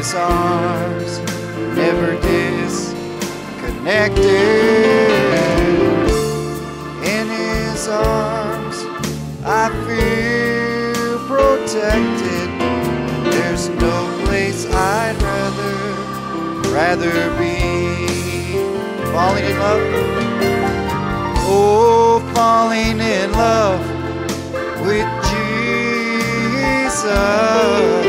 [0.00, 1.18] his arms,
[1.76, 4.24] never disconnected.
[7.04, 8.76] In his arms,
[9.44, 12.48] I feel protected.
[13.30, 15.76] There's no place I'd rather,
[16.72, 17.60] rather be.
[19.12, 19.82] Falling in love.
[21.44, 23.84] Oh, falling in love
[24.86, 25.06] with
[26.88, 27.99] Jesus.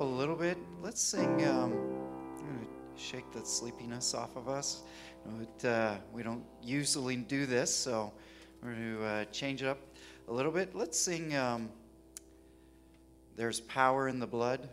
[0.00, 1.46] a little bit, let's sing.
[1.46, 2.00] Um,
[3.00, 4.82] shake the sleepiness off of us.
[5.24, 8.12] But, uh, we don't usually do this, so
[8.62, 9.78] we're going to uh, change it up
[10.28, 10.74] a little bit.
[10.74, 11.70] Let's sing um,
[13.36, 14.68] There's Power in the Blood.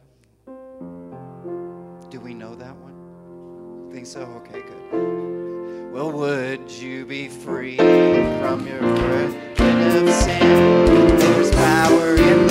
[0.45, 3.91] Do we know that one?
[3.91, 4.21] Think so?
[4.21, 5.91] Okay, good.
[5.91, 11.17] Well, would you be free from your burden of sin?
[11.17, 12.46] There's power in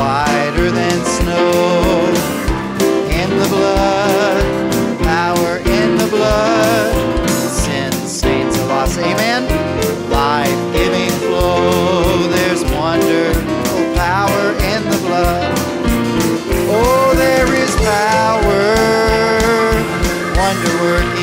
[0.00, 1.52] whiter than snow.
[3.20, 4.42] In the blood,
[5.02, 7.28] power in the blood,
[7.62, 8.96] sin stains a loss.
[8.96, 9.42] Amen.
[10.10, 15.52] Life giving flow, there's wonderful power in the blood.
[16.72, 18.62] Oh, there is power,
[20.40, 21.19] wonder working.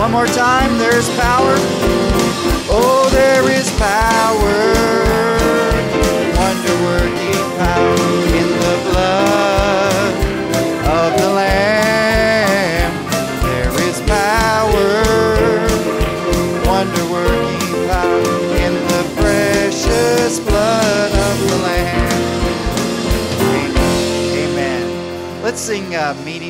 [0.00, 1.54] One more time, there's power.
[2.72, 4.56] Oh, there is power.
[6.40, 7.96] wonderworking power
[8.40, 10.14] in the blood
[10.88, 12.92] of the Lamb.
[13.42, 15.04] There is power.
[16.64, 18.24] wonderworking power
[18.56, 22.22] in the precious blood of the Lamb.
[23.52, 24.48] Amen.
[24.48, 25.42] Amen.
[25.42, 26.49] Let's sing uh, Meeting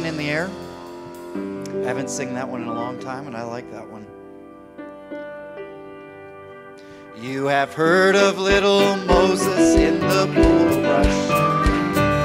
[2.20, 4.04] sing that one in a long time, and I like that one.
[7.16, 11.20] You have heard of little Moses in the bulrush.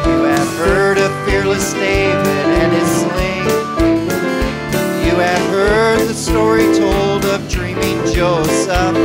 [0.06, 3.46] You have heard of fearless David and his sling.
[5.08, 8.98] You have heard the story told of dreaming Joseph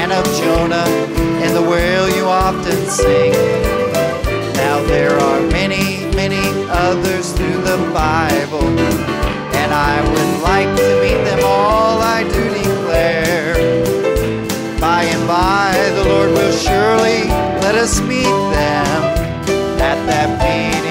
[0.00, 0.88] and of Jonah
[1.44, 3.32] and the whale you often sing.
[4.54, 9.11] Now there are many, many others through the Bible
[9.94, 13.54] I would like to meet them all, I do declare.
[14.80, 17.28] By and by, the Lord will surely
[17.64, 19.00] let us meet them
[19.88, 20.81] at that meeting.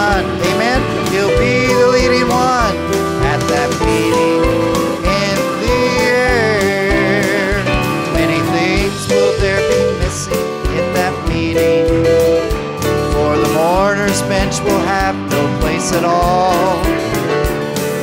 [0.00, 0.80] Son, amen,
[1.12, 2.74] he'll be the leading one
[3.32, 4.40] at that meeting
[5.04, 7.62] in the air.
[8.14, 11.84] Many things will there be missing in that meeting,
[13.12, 16.82] for the mourner's bench will have no place at all.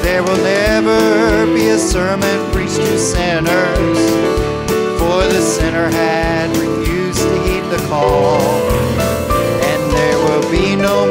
[0.04, 3.98] There will never be a sermon preached to sinners,
[5.02, 8.67] for the sinner had refused to heed the call.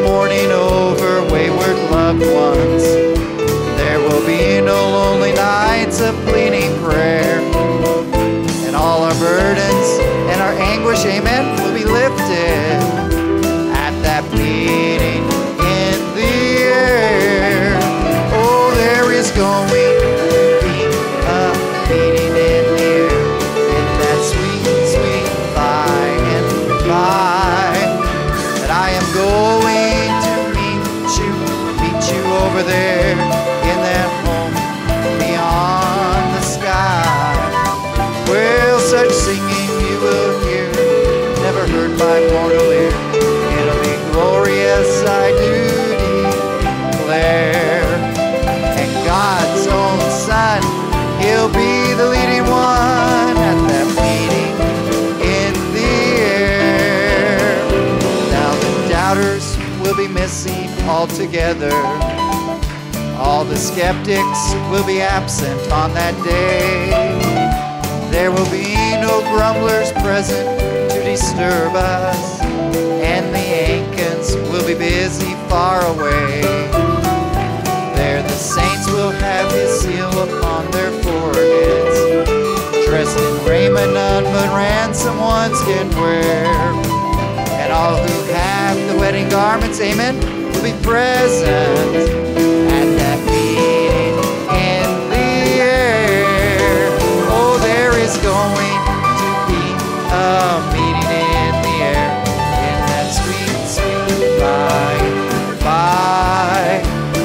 [0.06, 2.84] Mourning over wayward loved ones.
[3.80, 7.40] There will be no lonely nights of pleading prayer.
[8.66, 9.88] And all our burdens
[10.30, 12.78] and our anguish, amen, will be lifted
[13.84, 14.65] at that meeting
[60.26, 61.70] missing altogether.
[63.16, 64.40] All the skeptics
[64.72, 66.90] will be absent on that day.
[68.10, 68.74] There will be
[69.06, 70.58] no grumblers present
[70.90, 76.40] to disturb us, and the ancients will be busy far away.
[77.94, 81.98] There the saints will have his seal upon their foreheads,
[82.84, 86.85] dressed in raiment none but ransom ones can wear.
[87.76, 90.16] All who have the wedding garments, amen,
[90.52, 91.94] will be present
[92.72, 94.16] at that meeting
[94.48, 96.88] in the air.
[97.28, 98.80] Oh, there is going
[99.20, 99.64] to be
[100.08, 102.08] a meeting in the air
[102.64, 104.96] in that sweet, sweet by
[105.60, 106.80] by.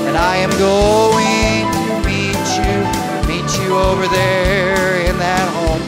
[0.05, 2.75] And I am going to meet you,
[3.23, 5.79] meet you over there in that home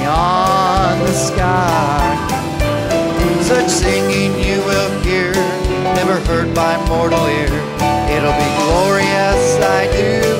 [0.00, 2.05] beyond the sky.
[6.56, 7.52] By mortal ear.
[8.08, 10.35] It'll be glorious, I do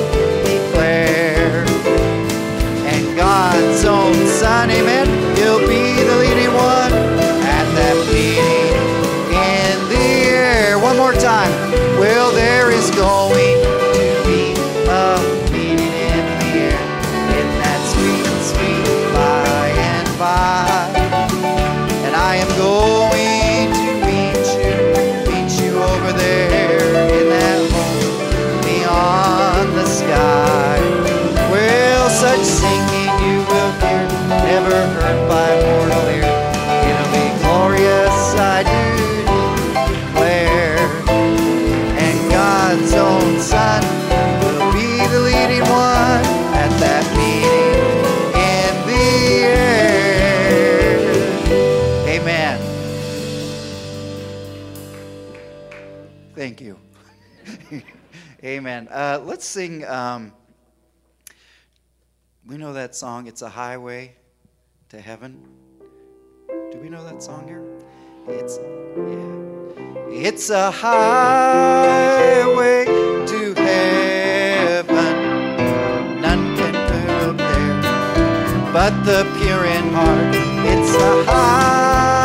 [58.77, 58.93] Amen.
[58.93, 59.83] Uh, let's sing.
[59.85, 60.33] Um,
[62.45, 64.13] we know that song, It's a Highway
[64.89, 65.43] to Heaven.
[66.47, 67.63] Do we know that song here?
[68.27, 68.59] It's,
[68.97, 70.27] yeah.
[70.29, 71.65] It's a highway
[72.85, 74.95] to heaven.
[76.21, 77.73] None can go there
[78.71, 80.35] but the pure in heart.
[80.65, 82.16] It's a highway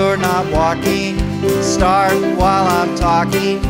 [0.00, 1.18] you're not walking,
[1.62, 3.60] start while I'm talking.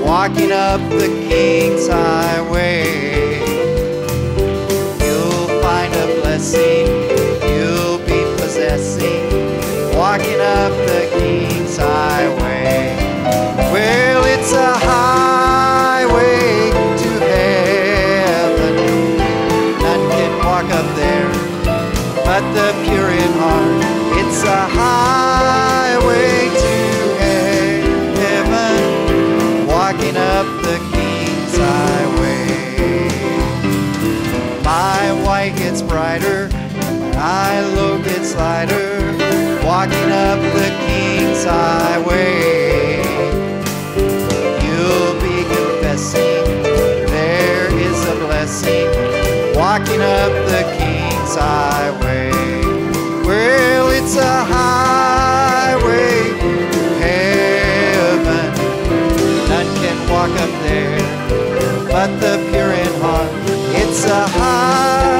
[0.00, 3.11] Walking up the King's Highway.
[41.44, 43.02] highway,
[44.64, 46.44] you'll be confessing
[47.06, 48.88] there is a blessing
[49.54, 52.30] walking up the King's highway.
[53.26, 56.18] Well, it's a highway
[57.00, 58.52] heaven.
[59.48, 61.22] None can walk up there
[61.92, 63.30] but the pure in heart.
[63.76, 65.11] It's a high.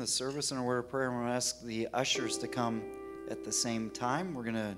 [0.00, 1.08] The service in a word of prayer.
[1.08, 2.82] I'm going to ask the ushers to come
[3.30, 4.34] at the same time.
[4.34, 4.76] We're going to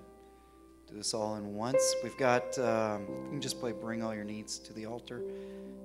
[0.89, 1.95] do this all in once.
[2.03, 5.23] We've got, um, you can just play Bring All Your Needs to the Altar.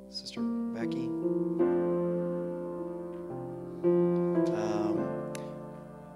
[0.10, 2.07] Sister Becky.
[3.84, 5.08] Um,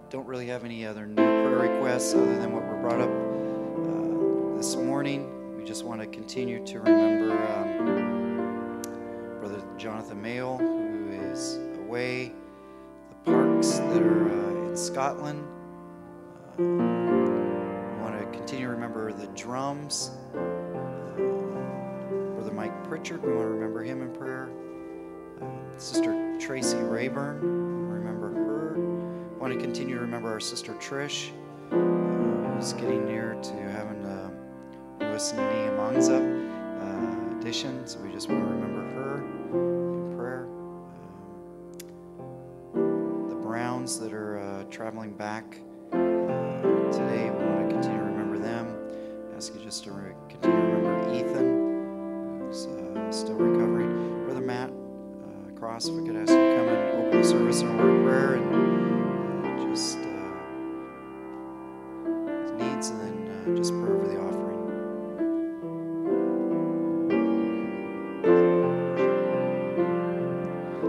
[0.09, 4.57] don't really have any other new prayer requests other than what were brought up uh,
[4.57, 5.55] this morning.
[5.55, 8.81] We just want to continue to remember um,
[9.39, 12.33] Brother Jonathan Mayle, who is away,
[13.09, 15.45] the parks that are uh, in Scotland.
[16.57, 20.09] Uh, we want to continue to remember the drums.
[20.33, 20.39] Uh,
[22.33, 24.49] Brother Mike Pritchard, we want to remember him in prayer.
[25.81, 27.41] Uh, Sister Tracy Rayburn,
[27.89, 28.75] remember her.
[29.39, 31.31] want to continue to remember our sister Trish,
[31.71, 34.29] uh, who's getting near to having uh,
[34.99, 36.19] Lewis and Nehemangza
[36.83, 37.87] uh, edition.
[37.87, 40.45] So we just want to remember her in prayer.
[42.75, 45.59] Um, the Browns that are uh, traveling back
[45.93, 45.97] uh,
[46.91, 48.77] today, we want to continue to remember them.
[49.35, 54.25] Ask you just to re- continue to remember Ethan, who's uh, still recovering.
[54.25, 54.80] Brother Matt uh,
[55.61, 57.95] Cross, if we could ask you to come and open the service in a word
[57.95, 58.45] of prayer and
[59.45, 60.01] uh, just uh,
[62.57, 63.13] needs, and then
[63.45, 64.61] uh, just pray over the offering.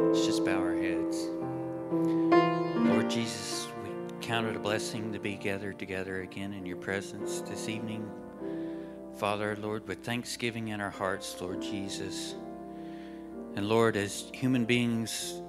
[0.08, 1.28] Let's just bow our heads.
[2.88, 3.90] Lord Jesus, we
[4.22, 8.10] count it a blessing to be gathered together again in your presence this evening.
[9.16, 12.36] Father, Lord, with thanksgiving in our hearts, Lord Jesus.
[13.54, 15.40] And Lord, as human beings,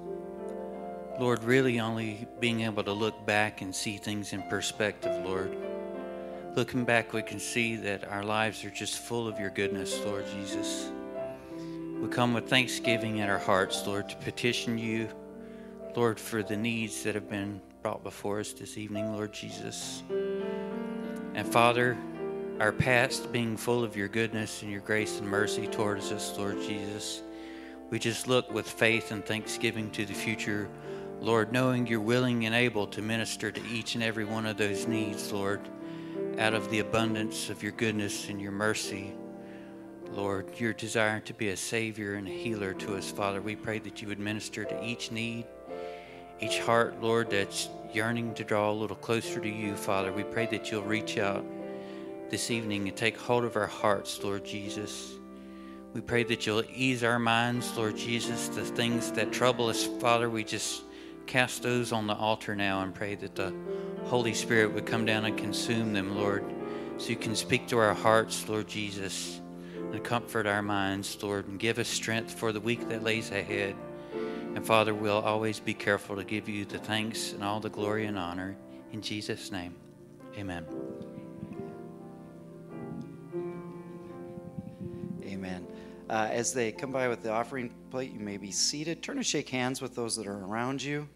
[1.20, 5.56] Lord, really only being able to look back and see things in perspective, Lord.
[6.56, 10.26] Looking back, we can see that our lives are just full of your goodness, Lord
[10.36, 10.90] Jesus.
[12.00, 15.08] We come with thanksgiving in our hearts, Lord, to petition you,
[15.96, 20.04] Lord, for the needs that have been brought before us this evening, Lord Jesus.
[21.36, 21.98] And Father,
[22.60, 26.62] our past being full of your goodness and your grace and mercy towards us, Lord
[26.62, 27.22] Jesus,
[27.94, 30.68] we just look with faith and thanksgiving to the future,
[31.22, 34.88] Lord, knowing you're willing and able to minister to each and every one of those
[34.88, 35.62] needs, Lord,
[36.40, 39.14] out of the abundance of your goodness and your mercy.
[40.12, 43.44] Lord, your desire to be a Savior and a healer to us, Father.
[43.44, 45.46] We pray that you would minister to each need,
[46.40, 50.12] each heart, Lord, that's yearning to draw a little closer to you, Father.
[50.12, 51.46] We pray that you'll reach out
[52.32, 55.20] this evening and take hold of our hearts, Lord Jesus.
[55.94, 58.50] We pray that you'll ease our minds, Lord Jesus.
[58.50, 60.84] The things that trouble us, Father, we just
[61.28, 63.54] cast those on the altar now and pray that the
[64.06, 66.44] Holy Spirit would come down and consume them, Lord,
[66.98, 69.40] so you can speak to our hearts, Lord Jesus
[69.94, 73.76] and comfort our minds, Lord, and give us strength for the week that lays ahead.
[74.56, 78.08] And Father, we'll always be careful to give you the thanks and all the glory
[78.08, 78.56] and honor.
[78.92, 79.76] In Jesus' name,
[80.36, 80.66] amen.
[85.24, 85.68] Amen.
[86.14, 89.02] Uh, as they come by with the offering plate, you may be seated.
[89.02, 91.10] Turn and shake hands with those that are around you.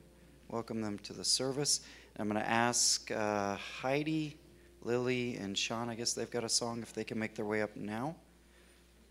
[0.48, 1.82] Welcome them to the service.
[2.18, 4.40] I'm going to ask uh, Heidi,
[4.82, 5.88] Lily, and Sean.
[5.88, 8.16] I guess they've got a song if they can make their way up now.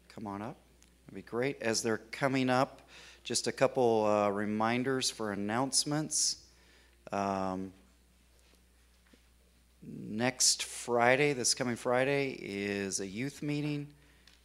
[0.08, 0.56] Come on up.
[1.06, 1.62] It'd be great.
[1.62, 2.88] As they're coming up,
[3.22, 6.38] just a couple uh, reminders for announcements.
[7.12, 7.72] Um,
[9.86, 13.86] next Friday, this coming Friday, is a youth meeting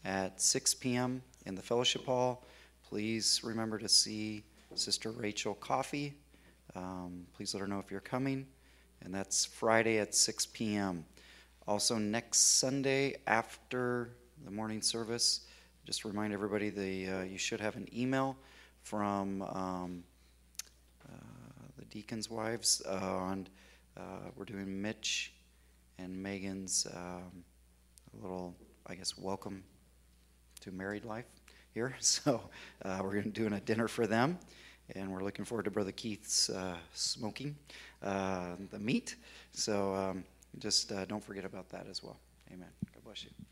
[0.06, 1.24] at 6 p.m.
[1.46, 2.46] in the fellowship hall.
[2.88, 4.44] Please remember to see
[4.76, 6.14] Sister Rachel Coffee.
[6.76, 8.48] Um, please let her know if you're coming.
[9.04, 11.06] And that's Friday at 6 p.m.
[11.68, 14.10] Also, next Sunday after
[14.46, 15.42] the morning service,
[15.86, 18.38] just remind everybody the uh, you should have an email
[18.84, 20.04] from um,
[21.08, 21.14] uh,
[21.78, 23.48] the deacons' wives uh, on.
[24.36, 25.34] We're doing Mitch
[26.00, 27.44] and Megan's um,
[28.22, 28.56] little,
[28.88, 29.64] I guess, welcome
[30.62, 31.26] to married life
[31.74, 31.96] here.
[32.00, 32.42] So
[32.84, 34.38] uh, we're doing a dinner for them,
[34.96, 37.56] and we're looking forward to Brother Keith's uh, smoking
[38.04, 39.16] uh, the meat.
[39.52, 40.24] So um,
[40.60, 42.18] just uh, don't forget about that as well.
[42.52, 42.70] Amen.
[42.94, 43.51] God bless you.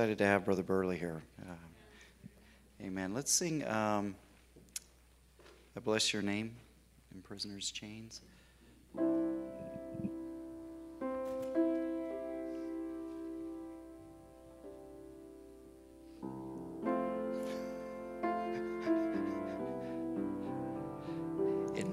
[0.00, 1.22] excited to have Brother Burley here.
[1.42, 1.52] Uh,
[2.82, 3.12] amen.
[3.12, 4.14] Let's sing um,
[5.76, 6.56] I Bless Your Name
[7.14, 8.22] in Prisoner's Chains.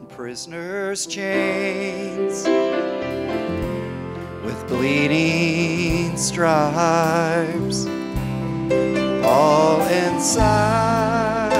[0.08, 2.46] prisoner's chains
[4.46, 7.97] with bleeding stripes
[9.28, 11.52] all inside.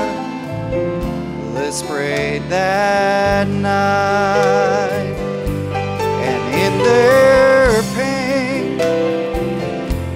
[1.54, 5.16] Let's pray that night.
[6.28, 8.80] And in their pain,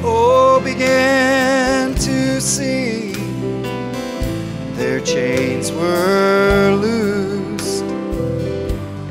[0.04, 3.12] oh, began to see
[4.76, 7.84] their chains were loosed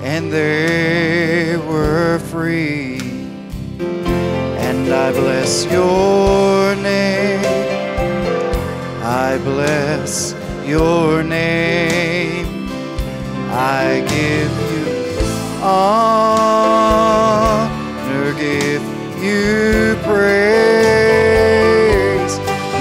[0.03, 2.99] and they were free.
[4.59, 7.40] And I bless your name.
[9.31, 10.35] I bless
[10.67, 12.69] your name.
[13.49, 14.87] I give you
[15.63, 15.95] honor,
[18.35, 18.83] give
[19.23, 20.81] you praise.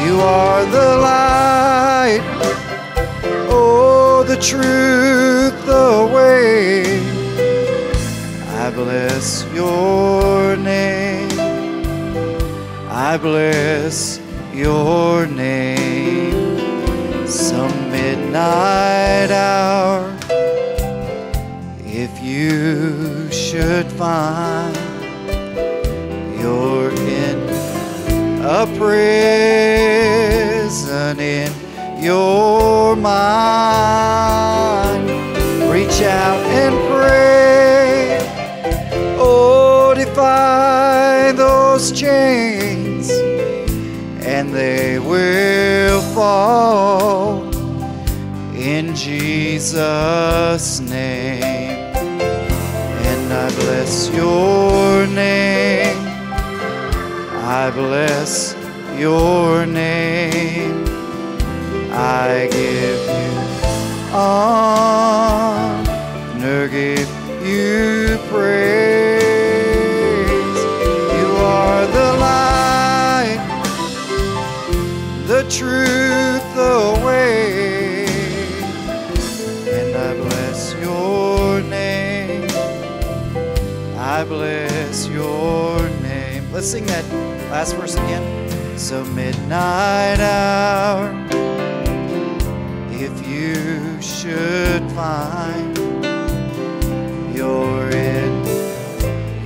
[0.04, 2.24] You are the light,
[3.52, 6.84] oh, the truth, the way.
[8.58, 11.30] I bless your name.
[12.90, 14.20] I bless
[14.60, 16.58] your name.
[17.26, 20.18] Some midnight hour,
[21.86, 24.76] if you should find
[26.40, 27.38] you're in
[28.44, 29.60] a prison
[31.20, 31.52] in
[32.04, 34.00] your mind,
[35.72, 38.20] reach out and pray.
[39.20, 42.79] Oh, defy those chains,
[44.50, 47.44] and they will fall
[48.56, 51.44] in Jesus' name.
[51.44, 56.08] And I bless your name.
[57.46, 58.56] I bless
[58.98, 60.86] your name.
[61.92, 63.32] I give you
[64.16, 65.58] honor,
[66.68, 67.10] give
[67.46, 68.99] you praise.
[75.50, 78.06] Truth, away.
[79.68, 82.48] And I bless your name.
[83.98, 86.52] I bless your name.
[86.52, 87.04] Let's sing that
[87.50, 88.78] last verse again.
[88.78, 91.10] So midnight hour,
[92.92, 95.78] if you should find
[97.36, 98.46] you're in,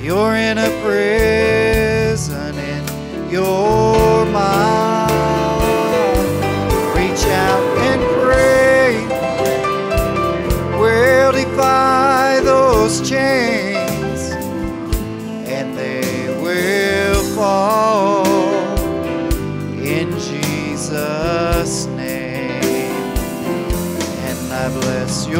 [0.01, 4.72] you're in a prison in your mind.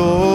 [0.03, 0.32] Bless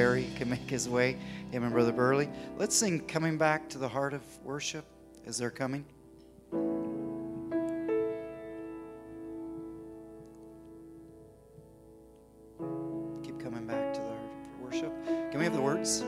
[0.00, 1.18] Barry can make his way,
[1.50, 2.30] him and Brother Burley.
[2.56, 4.86] Let's sing Coming Back to the Heart of Worship
[5.26, 5.84] as they're coming.
[13.22, 14.20] Keep coming back to the heart
[14.54, 14.90] of worship.
[15.30, 16.02] Can we have the words?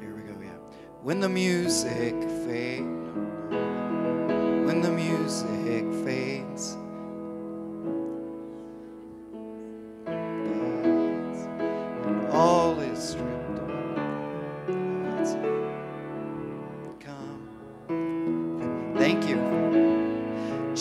[0.00, 0.58] We go, yeah.
[1.04, 2.82] When the music fades,
[4.66, 6.75] when the music fades,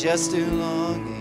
[0.06, 1.15] Just too long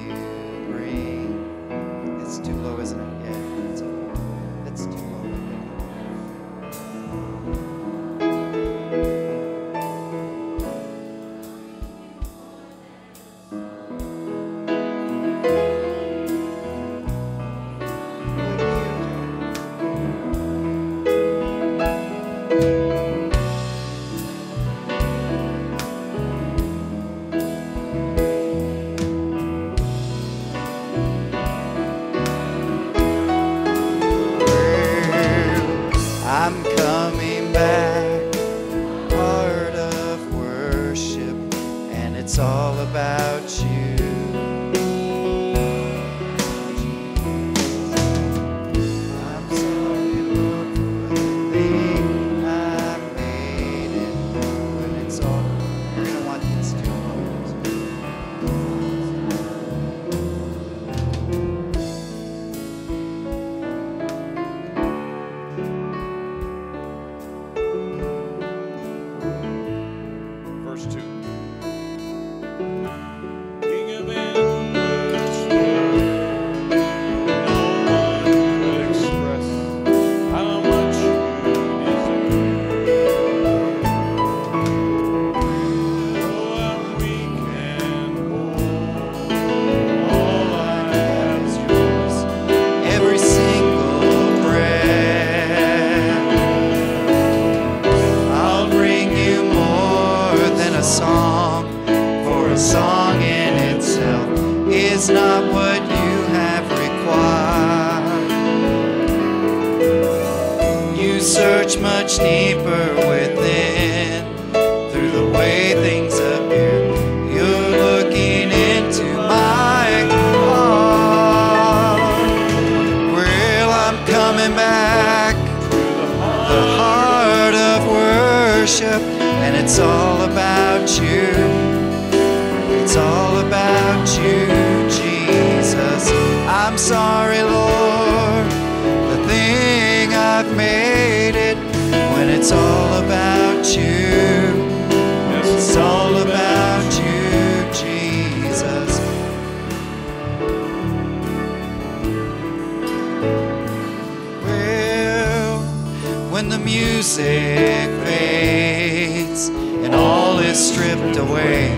[156.35, 159.47] when the music fades
[159.85, 161.69] and all is stripped away,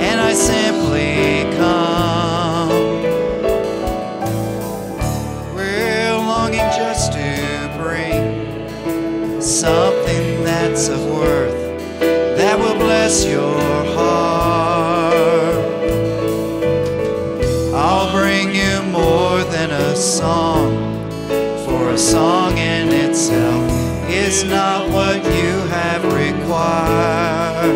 [0.00, 2.70] and I simply come,
[5.54, 11.90] we're longing just to bring something that's of worth
[12.38, 13.60] that will bless your
[13.94, 15.58] heart.
[17.74, 20.67] I'll bring you more than a song,
[21.98, 23.70] song in itself
[24.08, 27.74] is not what you have required.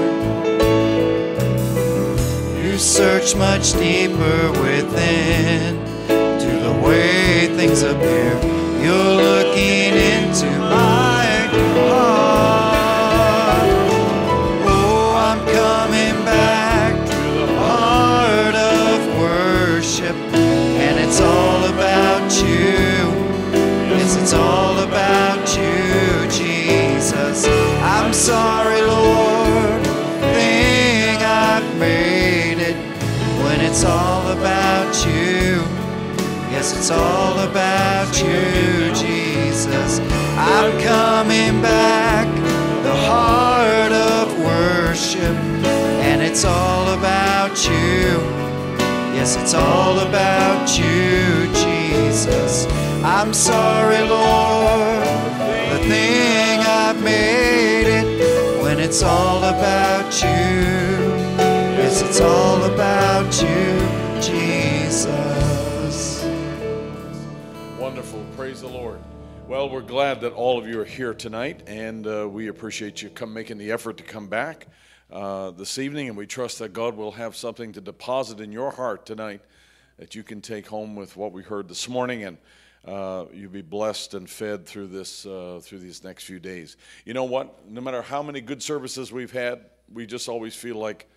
[2.65, 8.39] You search much deeper within to the way things appear.
[8.81, 13.67] You're looking into my heart.
[14.69, 21.52] Oh, I'm coming back to the heart of worship, and it's all
[28.23, 29.85] sorry, Lord,
[30.37, 32.77] thing I've made it
[33.43, 35.59] when it's all about you.
[36.55, 39.99] Yes, it's all about you, Jesus.
[40.39, 42.29] I'm coming back,
[42.85, 45.37] the heart of worship,
[46.07, 48.23] and it's all about you.
[49.19, 52.67] Yes, it's all about you, Jesus.
[53.03, 55.07] I'm sorry, Lord,
[55.73, 57.72] the thing I've made
[58.93, 60.29] it's all about you.
[61.79, 66.23] Yes, it's all about you, Jesus.
[67.79, 68.23] Wonderful.
[68.37, 69.01] Praise the Lord.
[69.49, 73.09] Well, we're glad that all of you are here tonight, and uh, we appreciate you
[73.09, 74.67] come making the effort to come back
[75.11, 76.09] uh, this evening.
[76.09, 79.41] And we trust that God will have something to deposit in your heart tonight
[79.97, 82.37] that you can take home with what we heard this morning, and
[82.85, 86.77] uh, you'll be blessed and fed through this uh, through these next few days.
[87.05, 87.68] You know what?
[87.68, 91.09] No matter how many good services we've had, we just always feel like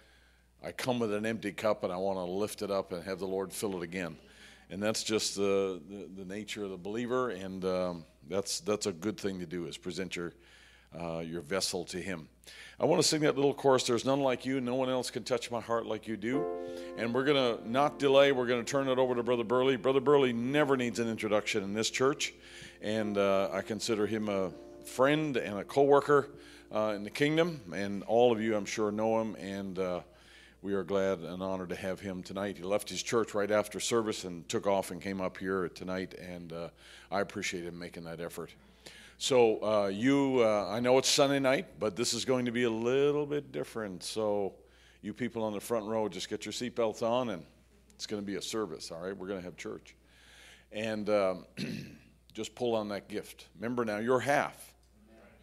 [0.64, 3.20] I come with an empty cup and I want to lift it up and have
[3.20, 4.18] the Lord fill it again.
[4.70, 8.92] And that's just the, the, the nature of the believer, and um, that's, that's a
[8.92, 10.34] good thing to do is present your,
[11.00, 12.28] uh, your vessel to Him.
[12.78, 15.24] I want to sing that little chorus, There's None Like You, No One Else Can
[15.24, 16.46] Touch My Heart Like You Do.
[16.98, 19.78] And we're going to not delay, we're going to turn it over to Brother Burley.
[19.78, 22.34] Brother Burley never needs an introduction in this church,
[22.82, 24.52] and uh, I consider him a
[24.84, 26.32] friend and a co worker
[26.74, 29.36] uh, in the kingdom, and all of you, I'm sure, know him.
[29.36, 30.02] and uh,
[30.62, 32.58] we are glad and honored to have him tonight.
[32.58, 36.14] He left his church right after service and took off and came up here tonight,
[36.16, 36.70] and uh,
[37.10, 38.52] I appreciate him making that effort.
[39.18, 42.64] So, uh, you, uh, I know it's Sunday night, but this is going to be
[42.64, 44.04] a little bit different.
[44.04, 44.56] So,
[45.02, 47.44] you people on the front row, just get your seatbelts on, and
[47.94, 49.16] it's going to be a service, all right?
[49.16, 49.96] We're going to have church.
[50.74, 51.46] And um,
[52.34, 53.48] just pull on that gift.
[53.56, 54.74] Remember now, you're half,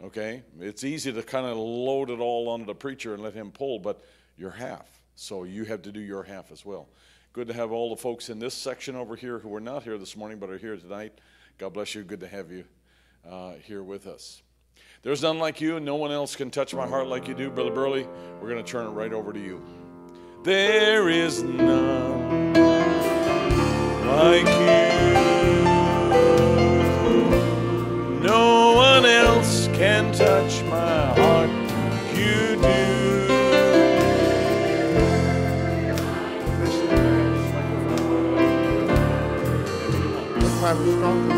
[0.03, 0.43] okay?
[0.59, 3.79] It's easy to kind of load it all onto the preacher and let him pull,
[3.79, 4.05] but
[4.37, 4.87] you're half.
[5.15, 6.89] So you have to do your half as well.
[7.33, 9.97] Good to have all the folks in this section over here who were not here
[9.97, 11.13] this morning but are here tonight.
[11.57, 12.03] God bless you.
[12.03, 12.65] Good to have you
[13.29, 14.41] uh, here with us.
[15.01, 15.79] There's none like you.
[15.79, 18.07] No one else can touch my heart like you do, Brother Burley.
[18.41, 19.61] We're going to turn it right over to you.
[20.43, 22.53] There is none
[24.07, 25.13] like you.
[28.21, 32.93] No one else can touch my heart like you do.
[41.03, 41.32] Stronger.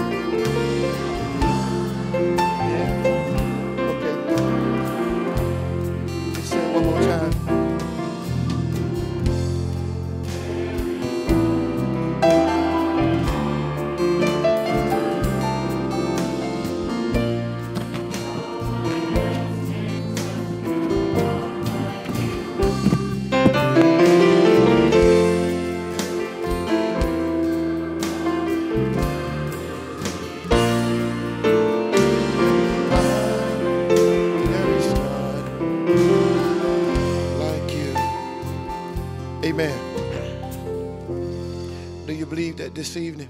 [42.73, 43.29] This evening?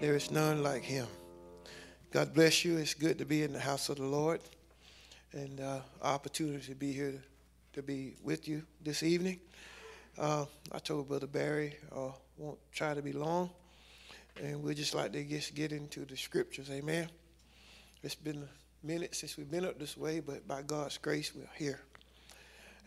[0.00, 1.06] There is none like him.
[2.12, 2.76] God bless you.
[2.76, 4.40] It's good to be in the house of the Lord.
[5.32, 7.18] and uh, opportunity to be here to,
[7.74, 9.38] to be with you this evening.
[10.18, 13.50] Uh, I told Brother Barry uh, won't try to be long,
[14.42, 16.70] and we'd just like to just get into the scriptures.
[16.70, 17.08] Amen.
[18.02, 21.48] It's been a minute since we've been up this way, but by God's grace, we're
[21.56, 21.80] here.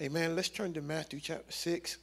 [0.02, 0.36] Amen.
[0.36, 1.98] Let's turn to Matthew chapter 6.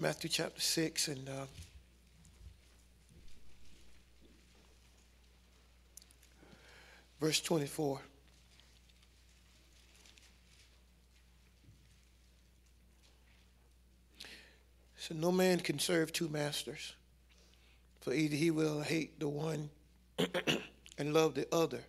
[0.00, 1.46] Matthew chapter 6 and uh,
[7.20, 7.98] verse 24.
[14.98, 16.94] So no man can serve two masters,
[18.00, 19.68] for either he will hate the one
[20.96, 21.80] and love the other,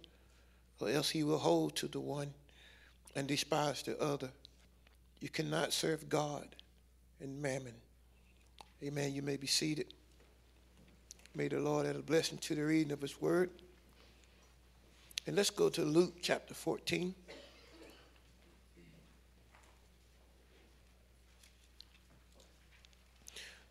[0.79, 2.33] or else he will hold to the one
[3.15, 4.31] and despise the other.
[5.19, 6.47] You cannot serve God
[7.21, 7.75] and mammon.
[8.81, 9.13] Amen.
[9.13, 9.87] You may be seated.
[11.35, 13.49] May the Lord add a blessing to the reading of his word.
[15.27, 17.13] And let's go to Luke chapter 14.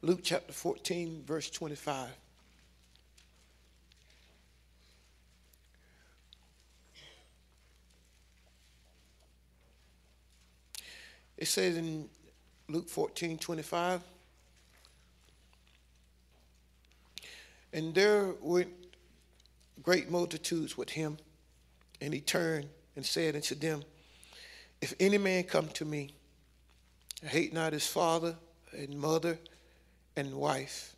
[0.02, 2.08] Luke chapter 14, verse 25.
[11.38, 12.08] It says in
[12.68, 14.02] Luke 14, 25,
[17.72, 18.70] and there went
[19.82, 21.18] great multitudes with him,
[22.00, 23.82] and he turned and said unto them,
[24.80, 26.14] If any man come to me,
[27.22, 28.36] hate not his father
[28.72, 29.38] and mother
[30.16, 30.94] and wife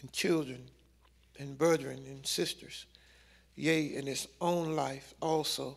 [0.00, 0.68] and children
[1.38, 2.86] and brethren and sisters,
[3.54, 5.76] yea, and his own life also,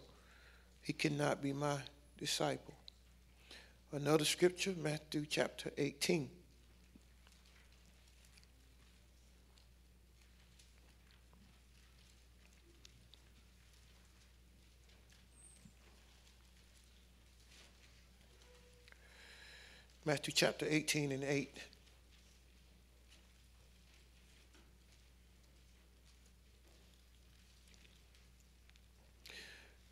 [0.82, 1.78] he cannot be my
[2.18, 2.74] disciple.
[3.92, 6.30] Another scripture, Matthew chapter 18.
[20.08, 21.58] Matthew chapter 18 and 8.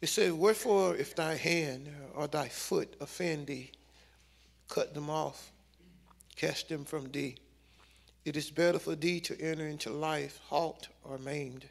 [0.01, 3.71] It says, Wherefore, if thy hand or thy foot offend thee,
[4.69, 5.51] cut them off,
[6.35, 7.37] cast them from thee.
[8.23, 11.65] It is better for thee to enter into life halt or maimed,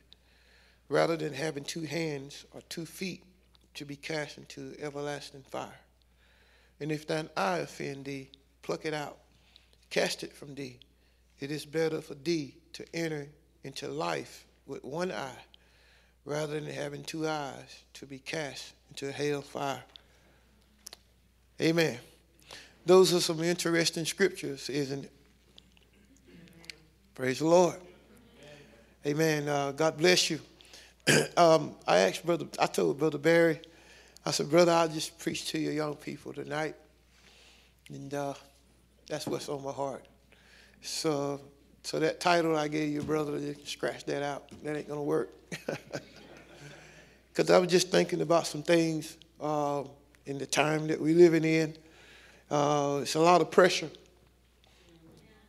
[0.88, 3.22] rather than having two hands or two feet
[3.74, 5.78] to be cast into everlasting fire.
[6.83, 8.28] And if thine eye offend thee,
[8.62, 9.16] pluck it out,
[9.89, 10.80] cast it from thee.
[11.39, 13.28] It is better for thee to enter
[13.62, 15.45] into life with one eye,
[16.24, 19.85] rather than having two eyes to be cast into hell fire.
[21.61, 22.01] Amen.
[22.85, 25.12] Those are some interesting scriptures, isn't it?
[27.14, 27.76] Praise the Lord.
[29.07, 29.49] Amen.
[29.49, 30.41] Uh, God bless you.
[31.37, 33.61] um, I asked brother, I told brother Barry,
[34.25, 36.77] I said, brother, I'll just preach to your young people tonight,
[37.89, 38.35] and uh,
[39.09, 40.07] that's what's on my heart.
[40.81, 41.41] So,
[41.83, 44.45] so that title I gave you, brother, you can scratch that out.
[44.62, 45.31] That ain't gonna work.
[47.33, 49.85] Because I was just thinking about some things uh,
[50.27, 51.75] in the time that we're living in.
[52.51, 53.89] Uh, it's a lot of pressure.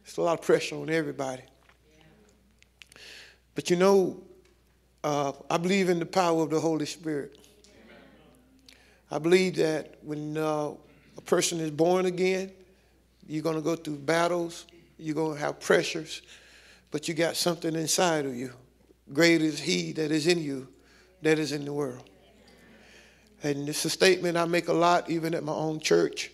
[0.06, 1.44] It's a lot of pressure on everybody.
[3.54, 4.24] But you know,
[5.04, 7.38] uh, I believe in the power of the Holy Spirit.
[9.12, 10.72] I believe that when uh,
[11.18, 12.52] a person is born again,
[13.28, 14.66] you're going to go through battles,
[14.98, 16.22] you're going to have pressures,
[16.92, 18.52] but you got something inside of you.
[19.12, 20.68] Great is He that is in you
[21.24, 22.04] that is in the world.
[23.42, 26.32] And it's a statement I make a lot, even at my own church.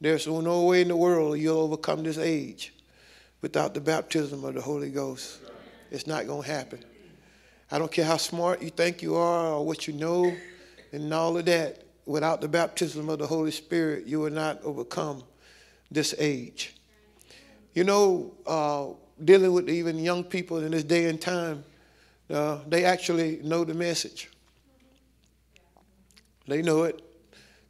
[0.00, 2.74] There's no way in the world you'll overcome this age
[3.40, 5.40] without the baptism of the Holy Ghost.
[5.90, 6.84] It's not going to happen.
[7.70, 10.32] I don't care how smart you think you are or what you know
[10.92, 11.82] and all of that.
[12.06, 15.24] Without the baptism of the Holy Spirit, you will not overcome
[15.90, 16.74] this age.
[17.74, 18.86] You know, uh,
[19.22, 21.64] dealing with even young people in this day and time,
[22.30, 24.30] uh, they actually know the message.
[26.46, 27.02] They know it.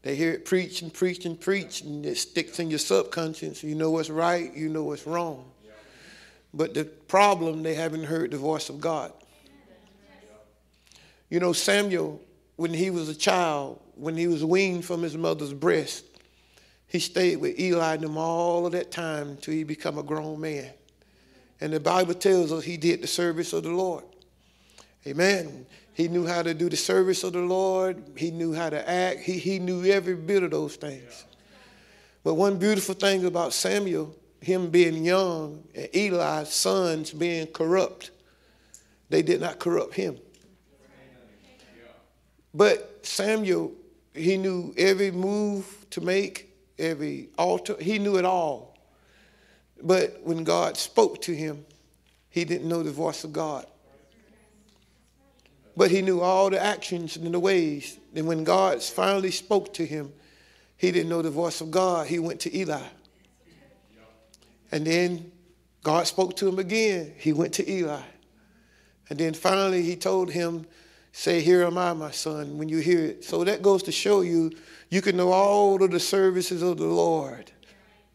[0.02, 3.64] They hear it preach and preach and preach, and it sticks in your subconscious.
[3.64, 5.50] You know what's right, you know what's wrong.
[6.54, 9.12] But the problem, they haven't heard the voice of God.
[11.28, 12.20] You know, Samuel,
[12.56, 16.04] when he was a child, when he was weaned from his mother's breast,
[16.88, 20.40] he stayed with Eli and them all of that time until he became a grown
[20.40, 20.70] man.
[21.60, 24.04] And the Bible tells us he did the service of the Lord.
[25.06, 25.66] Amen.
[25.94, 28.02] He knew how to do the service of the Lord.
[28.16, 29.20] He knew how to act.
[29.20, 31.24] He, he knew every bit of those things.
[32.22, 38.10] But one beautiful thing about Samuel, him being young, and Eli's sons being corrupt,
[39.08, 40.18] they did not corrupt him.
[42.56, 43.72] But Samuel,
[44.14, 48.78] he knew every move to make, every altar, he knew it all.
[49.82, 51.66] But when God spoke to him,
[52.30, 53.66] he didn't know the voice of God.
[55.76, 57.98] But he knew all the actions and the ways.
[58.14, 60.10] And when God finally spoke to him,
[60.78, 62.06] he didn't know the voice of God.
[62.06, 62.80] He went to Eli.
[64.72, 65.30] And then
[65.82, 67.12] God spoke to him again.
[67.18, 68.00] He went to Eli.
[69.10, 70.66] And then finally he told him,
[71.18, 73.24] Say, Here am I, my son, when you hear it.
[73.24, 74.52] So that goes to show you
[74.90, 77.50] you can know all of the services of the Lord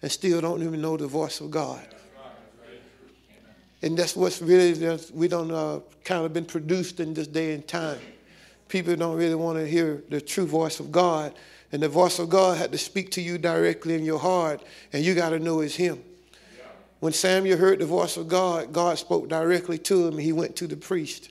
[0.04, 1.82] and still don't even know the voice of God.
[3.82, 7.68] And that's what's really, we don't uh, kind of been produced in this day and
[7.68, 7.98] time.
[8.68, 11.34] People don't really want to hear the true voice of God.
[11.72, 14.62] And the voice of God had to speak to you directly in your heart,
[14.94, 16.04] and you got to know it's Him.
[17.00, 20.56] When Samuel heard the voice of God, God spoke directly to him, and he went
[20.58, 21.31] to the priest.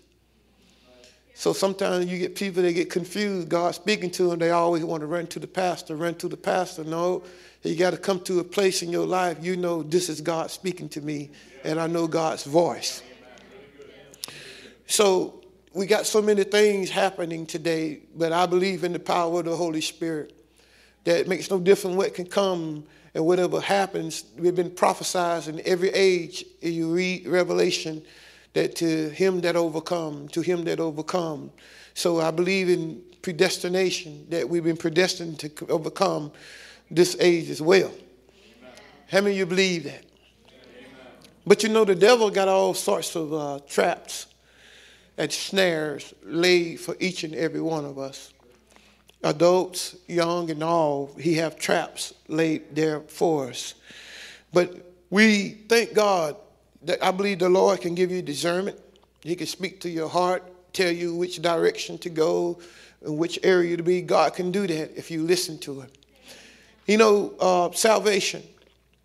[1.40, 3.48] So sometimes you get people that get confused.
[3.48, 6.36] God speaking to them, they always want to run to the pastor, run to the
[6.36, 6.84] pastor.
[6.84, 7.22] No,
[7.62, 10.50] you got to come to a place in your life you know this is God
[10.50, 11.30] speaking to me,
[11.64, 13.02] and I know God's voice.
[14.86, 19.46] So we got so many things happening today, but I believe in the power of
[19.46, 20.34] the Holy Spirit.
[21.04, 22.84] That makes no difference what can come
[23.14, 24.24] and whatever happens.
[24.36, 26.44] We've been prophesied in every age.
[26.60, 28.02] You read Revelation
[28.52, 31.50] that to him that overcome, to him that overcome.
[31.94, 36.32] So I believe in predestination, that we've been predestined to overcome
[36.90, 37.90] this age as well.
[37.90, 38.72] Amen.
[39.08, 40.04] How many of you believe that?
[40.48, 40.90] Amen.
[41.46, 44.26] But you know, the devil got all sorts of uh, traps
[45.18, 48.32] and snares laid for each and every one of us.
[49.22, 53.74] Adults, young and all, he have traps laid there for us.
[54.52, 56.36] But we thank God
[57.02, 58.78] I believe the Lord can give you discernment.
[59.20, 62.58] He can speak to your heart, tell you which direction to go
[63.02, 64.00] and which area to be.
[64.00, 65.90] God can do that if you listen to Him.
[66.86, 68.42] You know, uh, salvation.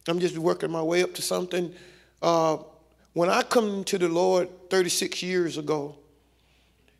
[0.07, 1.73] I'm just working my way up to something.
[2.21, 2.57] Uh,
[3.13, 5.95] when I come to the Lord 36 years ago,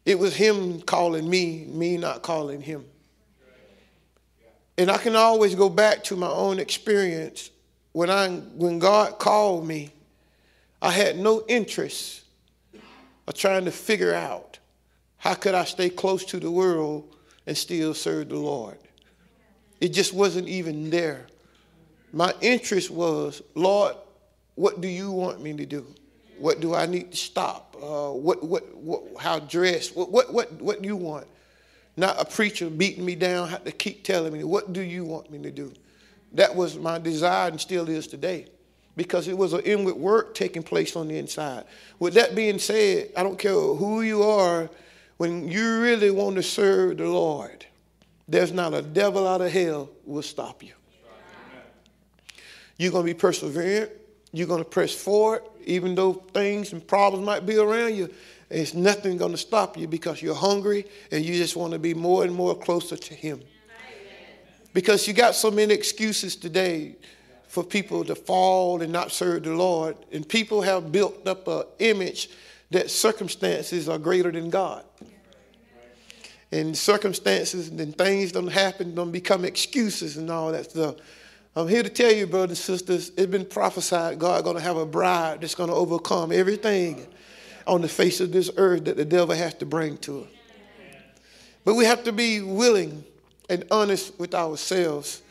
[0.05, 2.85] it was Him calling me, me not calling Him.
[4.77, 7.49] And I can always go back to my own experience
[7.93, 9.93] when I when God called me
[10.85, 12.21] I had no interest
[13.27, 14.59] of trying to figure out
[15.17, 17.15] how could I stay close to the world
[17.47, 18.77] and still serve the Lord.
[19.81, 21.25] It just wasn't even there.
[22.13, 23.95] My interest was, Lord,
[24.53, 25.87] what do you want me to do?
[26.37, 27.75] What do I need to stop?
[27.81, 29.91] Uh, what, what, what, how dress?
[29.91, 31.25] What, what, what, what do you want?
[31.97, 35.31] Not a preacher beating me down, have to keep telling me, what do you want
[35.31, 35.73] me to do?
[36.33, 38.49] That was my desire and still is today
[38.95, 41.65] because it was an inward work taking place on the inside.
[41.99, 44.69] With that being said, I don't care who you are,
[45.17, 47.65] when you really want to serve the Lord,
[48.27, 50.73] there's not a devil out of hell will stop you.
[52.77, 53.89] You're going to be perseverant.
[54.33, 58.13] You're going to press forward, even though things and problems might be around you.
[58.49, 61.93] It's nothing going to stop you because you're hungry and you just want to be
[61.93, 63.41] more and more closer to Him.
[64.73, 66.95] Because you got so many excuses today
[67.55, 69.95] for people to fall and not serve the Lord.
[70.11, 72.29] And people have built up an image
[72.71, 74.83] that circumstances are greater than God.
[76.51, 80.95] And circumstances and things don't happen, don't become excuses and all that stuff.
[81.55, 84.75] I'm here to tell you, brothers and sisters, it's been prophesied God going to have
[84.75, 87.07] a bride that's going to overcome everything
[87.65, 90.27] on the face of this earth that the devil has to bring to her.
[91.63, 93.05] But we have to be willing
[93.49, 95.21] and honest with ourselves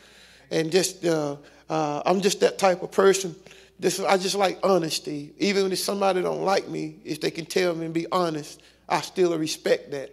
[0.49, 1.35] and just uh,
[1.69, 3.35] uh, I'm just that type of person.
[3.79, 5.33] This, I just like honesty.
[5.37, 9.01] Even if somebody don't like me, if they can tell me and be honest, I
[9.01, 10.11] still respect that.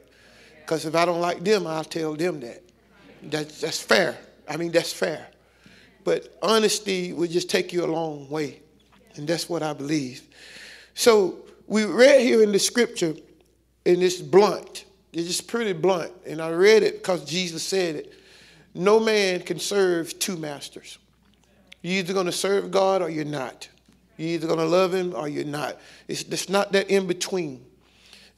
[0.61, 2.63] Because if I don't like them, I'll tell them that.
[3.23, 4.17] That's, that's fair.
[4.49, 5.29] I mean, that's fair.
[6.05, 8.61] But honesty will just take you a long way.
[9.17, 10.23] And that's what I believe.
[10.95, 13.15] So we read here in the scripture,
[13.87, 14.85] and it's blunt.
[15.13, 16.13] It's just pretty blunt.
[16.27, 18.13] And I read it because Jesus said it.
[18.75, 20.99] No man can serve two masters.
[21.83, 23.68] You're either going to serve God or you're not.
[24.16, 25.78] You're either going to love Him or you're not.
[26.09, 27.64] It's, it's not that in between.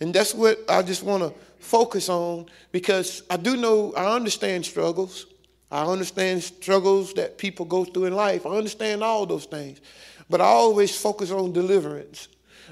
[0.01, 4.65] And that's what I just want to focus on because I do know, I understand
[4.67, 5.27] struggles.
[5.71, 8.47] I understand struggles that people go through in life.
[8.47, 9.81] I understand all those things.
[10.31, 12.29] But I always focus on deliverance.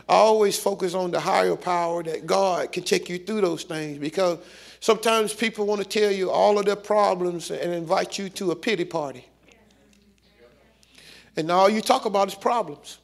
[0.08, 3.98] I always focus on the higher power that God can take you through those things
[3.98, 4.38] because
[4.80, 8.56] sometimes people want to tell you all of their problems and invite you to a
[8.56, 9.26] pity party.
[11.36, 12.98] And all you talk about is problems.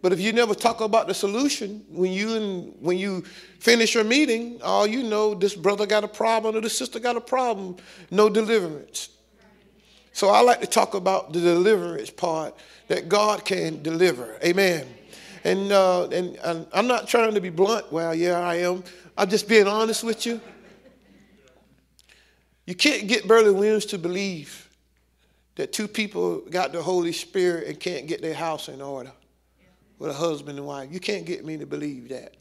[0.00, 3.22] But if you never talk about the solution, when you and when you
[3.58, 7.16] finish your meeting, all you know, this brother got a problem or this sister got
[7.16, 7.76] a problem,
[8.10, 9.08] no deliverance.
[10.12, 12.54] So I like to talk about the deliverance part
[12.88, 14.36] that God can deliver.
[14.44, 14.86] Amen.
[15.42, 17.90] And, uh, and, and I'm not trying to be blunt.
[17.90, 18.84] Well, yeah, I am.
[19.16, 20.40] I'm just being honest with you.
[22.66, 24.63] You can't get Burley Williams to believe
[25.56, 29.12] that two people got the Holy Spirit and can't get their house in order
[29.98, 30.90] with a husband and wife.
[30.90, 32.36] You can't get me to believe that.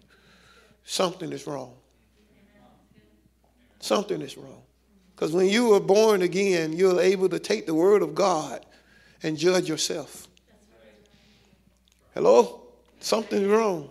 [0.83, 1.75] Something is wrong.
[3.79, 4.63] Something is wrong.
[5.15, 8.65] Because when you were born again, you're able to take the word of God
[9.21, 10.27] and judge yourself.
[12.13, 12.61] Hello?
[12.99, 13.89] Something's wrong.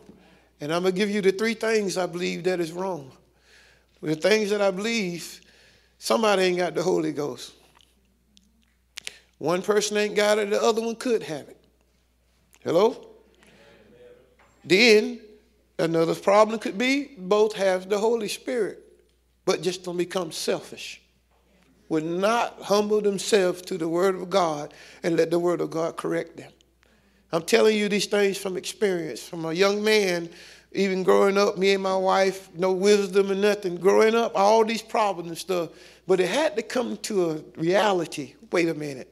[0.61, 3.13] And I'm going to give you the three things I believe that is wrong.
[4.01, 5.41] The things that I believe,
[5.99, 7.53] somebody ain't got the Holy Ghost.
[9.43, 11.57] One person ain't got it, the other one could have it.
[12.63, 13.09] Hello?
[14.65, 15.19] Then
[15.81, 18.79] another problem could be both have the Holy Spirit,
[19.45, 21.03] but just don't become selfish.
[21.89, 25.97] Would not humble themselves to the Word of God and let the Word of God
[25.97, 26.53] correct them.
[27.33, 29.27] I'm telling you these things from experience.
[29.27, 30.31] From a young man,
[30.71, 33.75] even growing up, me and my wife, no wisdom and nothing.
[33.75, 35.71] Growing up, all these problems and stuff.
[36.07, 38.35] But it had to come to a reality.
[38.53, 39.12] Wait a minute.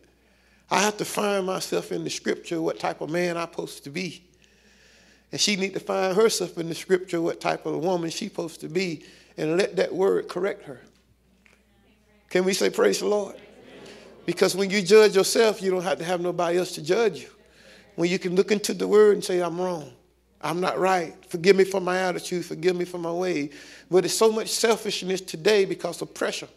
[0.71, 3.91] I have to find myself in the scripture what type of man I'm supposed to
[3.91, 4.25] be.
[5.33, 8.61] And she need to find herself in the scripture what type of woman she's supposed
[8.61, 9.05] to be
[9.37, 10.81] and let that word correct her.
[12.29, 13.37] Can we say praise the Lord?
[14.27, 17.29] Because when you judge yourself, you don't have to have nobody else to judge you.
[17.97, 19.93] When you can look into the word and say, I'm wrong.
[20.41, 21.15] I'm not right.
[21.29, 22.45] Forgive me for my attitude.
[22.45, 23.51] Forgive me for my way.
[23.91, 26.49] But there's so much selfishness today because of pressure.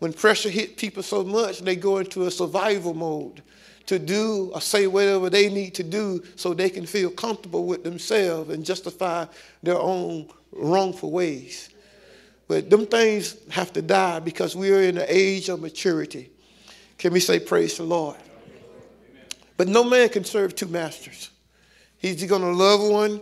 [0.00, 3.42] When pressure hit people so much, they go into a survival mode
[3.86, 7.84] to do or say whatever they need to do so they can feel comfortable with
[7.84, 9.26] themselves and justify
[9.62, 11.68] their own wrongful ways.
[12.48, 16.30] But them things have to die because we are in the age of maturity.
[16.96, 18.16] Can we say praise the Lord?
[19.56, 21.30] But no man can serve two masters.
[21.98, 23.20] He's going to love one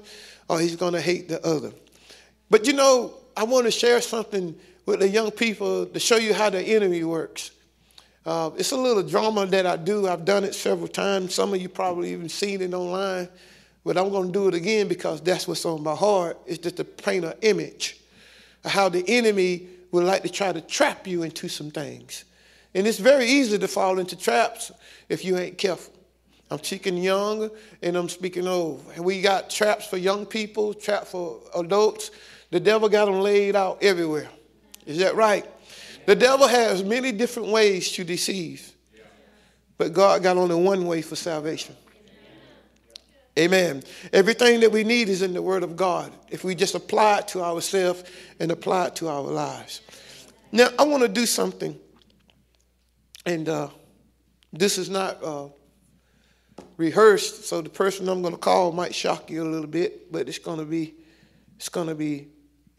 [0.49, 1.73] or he's going to hate the other.
[2.49, 4.55] But you know, I want to share something
[4.89, 7.51] with the young people to show you how the enemy works.
[8.25, 10.09] Uh, it's a little drama that I do.
[10.09, 11.35] I've done it several times.
[11.35, 13.29] Some of you probably even seen it online,
[13.85, 16.39] but I'm going to do it again because that's what's on my heart.
[16.47, 18.01] It's just to paint an image
[18.65, 22.25] of how the enemy would like to try to trap you into some things.
[22.75, 24.73] And it's very easy to fall into traps
[25.11, 25.93] if you ain't careful.
[26.51, 27.51] I'm speaking young
[27.83, 28.87] and I'm speaking old.
[28.95, 32.11] And we got traps for young people, traps for adults.
[32.51, 34.31] The devil got them laid out everywhere.
[34.89, 35.47] Is that right?
[36.07, 38.73] The devil has many different ways to deceive,
[39.77, 41.77] but God got only one way for salvation.
[43.39, 43.83] Amen.
[44.15, 47.29] Everything that we need is in the Word of God if we just apply it
[47.29, 48.03] to ourselves
[48.41, 49.83] and apply it to our lives.
[50.53, 51.79] Now, I want to do something,
[53.27, 53.69] and uh,
[54.55, 55.49] this is not uh,
[56.79, 60.29] rehearsed, so the person I'm going to call might shock you a little bit, but
[60.29, 60.95] it's going to be
[61.57, 62.29] it's going to be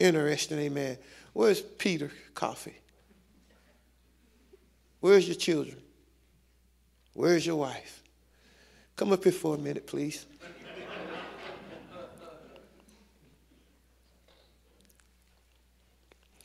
[0.00, 0.58] interesting.
[0.58, 0.98] Amen.
[1.40, 2.76] Where's Peter Coffee?
[5.00, 5.78] Where's your children?
[7.14, 8.02] Where's your wife?
[8.94, 10.26] Come up here for a minute, please.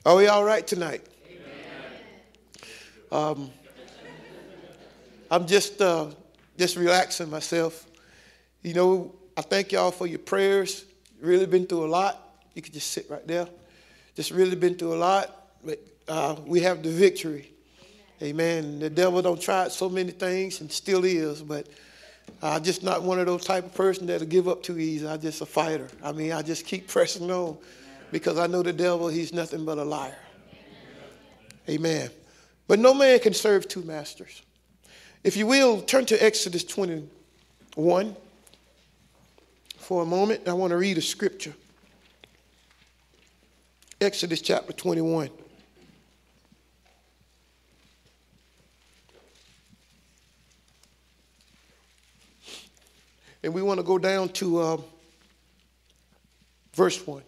[0.05, 1.05] Are we all right tonight?
[3.11, 3.51] Um,
[5.29, 6.07] I'm just uh,
[6.57, 7.85] just relaxing myself.
[8.63, 10.85] You know, I thank y'all for your prayers.
[11.19, 12.45] Really been through a lot.
[12.53, 13.49] You could just sit right there.
[14.15, 17.51] Just really been through a lot, but uh, we have the victory.
[18.21, 18.79] Amen.
[18.79, 21.67] The devil don't try so many things and still is, but
[22.41, 25.07] I'm just not one of those type of person that'll give up too easy.
[25.07, 25.89] I'm just a fighter.
[26.03, 27.57] I mean, I just keep pressing on
[28.11, 30.17] because I know the devil, he's nothing but a liar.
[31.67, 32.09] Amen.
[32.67, 34.41] But no man can serve two masters.
[35.23, 38.15] If you will, turn to Exodus 21
[39.77, 40.47] for a moment.
[40.47, 41.53] I want to read a scripture.
[44.05, 45.31] Exodus chapter 21.
[53.41, 54.77] And we want to go down to uh,
[56.75, 57.23] verse 1.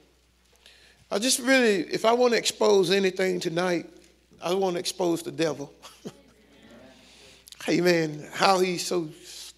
[1.10, 3.90] I just really, if I want to expose anything tonight,
[4.40, 5.74] I want to expose the devil.
[7.68, 8.28] Amen.
[8.34, 9.10] How he's so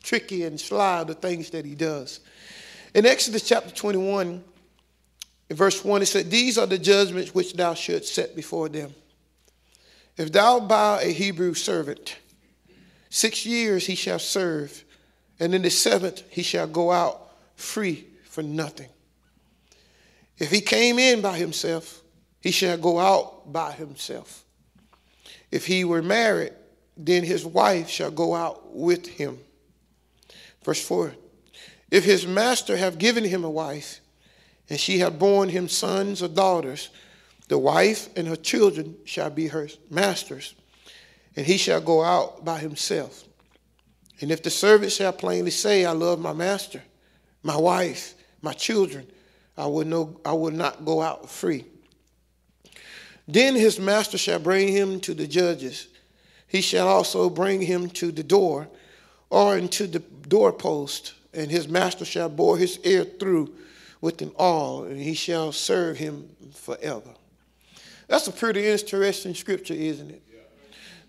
[0.03, 2.21] tricky and sly, the things that he does.
[2.93, 4.41] In Exodus chapter 21,
[5.49, 8.93] in verse 1, it said, These are the judgments which thou shouldst set before them.
[10.15, 12.17] If thou buy a Hebrew servant,
[13.09, 14.83] six years he shall serve,
[15.39, 18.89] and in the seventh he shall go out free for nothing.
[20.37, 22.01] If he came in by himself,
[22.41, 24.45] he shall go out by himself.
[25.51, 26.53] If he were married,
[26.95, 29.39] then his wife shall go out with him.
[30.63, 31.13] Verse 4
[31.89, 33.99] If his master have given him a wife,
[34.69, 36.89] and she have borne him sons or daughters,
[37.47, 40.53] the wife and her children shall be her masters,
[41.35, 43.23] and he shall go out by himself.
[44.21, 46.83] And if the servant shall plainly say, I love my master,
[47.41, 49.07] my wife, my children,
[49.57, 51.65] I will, no, I will not go out free.
[53.27, 55.87] Then his master shall bring him to the judges.
[56.47, 58.67] He shall also bring him to the door
[59.29, 63.53] or into the doorpost, and his master shall bore his ear through
[64.01, 67.13] with them all, and he shall serve him forever.
[68.07, 70.23] That's a pretty interesting scripture, isn't it?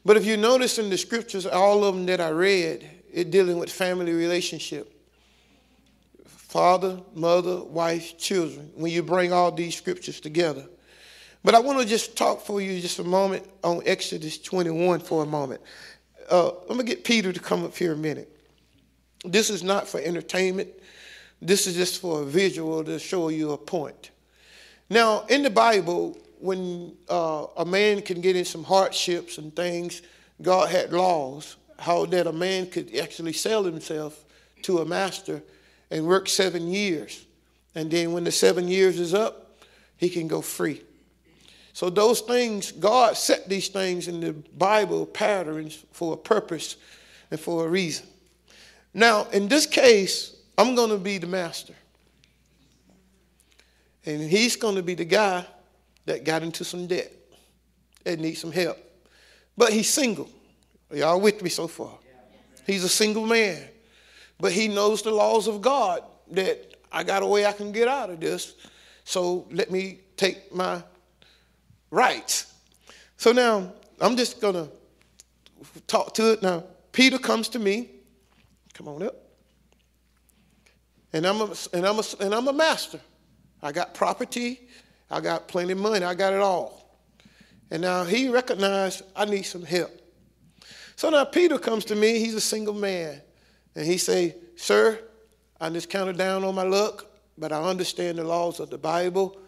[0.05, 3.59] But if you notice in the scriptures, all of them that I read, it dealing
[3.59, 4.93] with family relationship.
[6.27, 10.67] Father, mother, wife, children, when you bring all these scriptures together.
[11.45, 15.23] But I want to just talk for you just a moment on Exodus 21 for
[15.23, 15.61] a moment.
[16.31, 18.37] Uh, I'm going to get Peter to come up here a minute.
[19.25, 20.69] This is not for entertainment.
[21.43, 24.11] This is just for a visual to show you a point.
[24.89, 30.03] Now, in the Bible, when uh, a man can get in some hardships and things,
[30.43, 34.25] God had laws how that a man could actually sell himself
[34.63, 35.43] to a master
[35.91, 37.25] and work seven years.
[37.75, 39.59] And then when the seven years is up,
[39.97, 40.83] he can go free.
[41.73, 46.77] So those things, God set these things in the Bible patterns for a purpose
[47.31, 48.07] and for a reason.
[48.93, 51.73] Now, in this case, I'm going to be the master.
[54.05, 55.47] And he's going to be the guy
[56.05, 57.11] that got into some debt
[58.05, 58.77] and needs some help.
[59.57, 60.29] But he's single.
[60.93, 61.99] Y'all with me so far?
[62.67, 63.69] He's a single man.
[64.39, 66.03] But he knows the laws of God
[66.33, 68.55] that I got a way I can get out of this.
[69.05, 70.83] So let me take my
[71.91, 72.53] rights.
[73.17, 74.69] So now I'm just going to
[75.87, 76.43] talk to it.
[76.43, 77.93] Now, Peter comes to me.
[78.75, 79.30] Come on up
[81.13, 83.01] and I'm a, and I'm a, and I'm a master.
[83.63, 84.69] I got property,
[85.11, 86.99] I got plenty of money, I got it all.
[87.71, 89.91] And now he recognized I need some help.
[90.97, 93.21] So now Peter comes to me, he's a single man,
[93.75, 94.99] and he say, Sir,
[95.61, 97.07] I just counted down on my luck,
[97.39, 99.39] but I understand the laws of the Bible.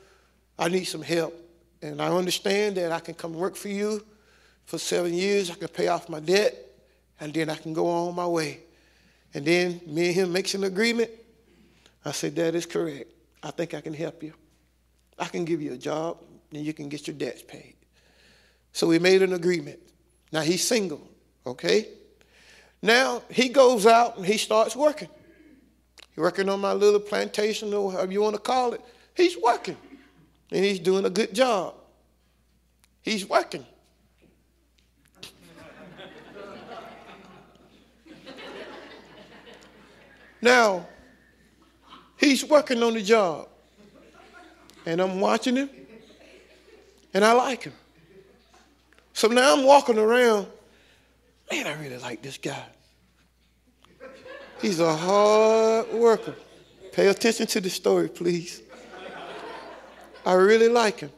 [0.59, 1.35] I need some help.
[1.81, 4.05] And I understand that I can come work for you
[4.65, 6.57] for seven years, I can pay off my debt,
[7.21, 8.61] and then I can go on my way.
[9.35, 11.11] And then me and him makes an agreement
[12.05, 13.13] I said, That is correct.
[13.43, 14.35] I think I can help you.
[15.19, 16.19] I can give you a job,
[16.53, 17.75] and you can get your debts paid.
[18.73, 19.79] So we made an agreement.
[20.33, 21.07] Now he's single,
[21.47, 21.89] okay?
[22.81, 25.09] Now he goes out and he starts working.
[26.11, 28.81] He's working on my little plantation or however you want to call it.
[29.15, 29.77] He's working.
[30.51, 31.75] And he's doing a good job.
[33.03, 33.67] He's working.
[40.43, 40.87] now,
[42.23, 43.49] He's working on the job.
[44.87, 45.70] And I'm watching him,
[47.12, 47.73] and I like him.
[49.12, 50.47] So now I'm walking around.
[51.51, 52.64] Man, I really like this guy.
[54.61, 56.35] He's a hard worker.
[56.93, 58.62] Pay attention to the story, please.
[60.25, 61.11] I really like him.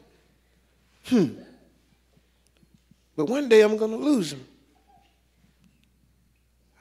[1.05, 1.27] Hmm.
[3.15, 4.45] But one day I'm going to lose him.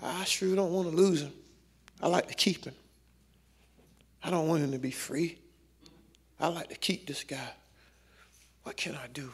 [0.03, 1.33] I sure don't want to lose him.
[2.01, 2.75] I like to keep him.
[4.25, 5.39] I don't want him to be free.
[6.41, 7.51] I like to keep this guy.
[8.63, 9.31] What can I do?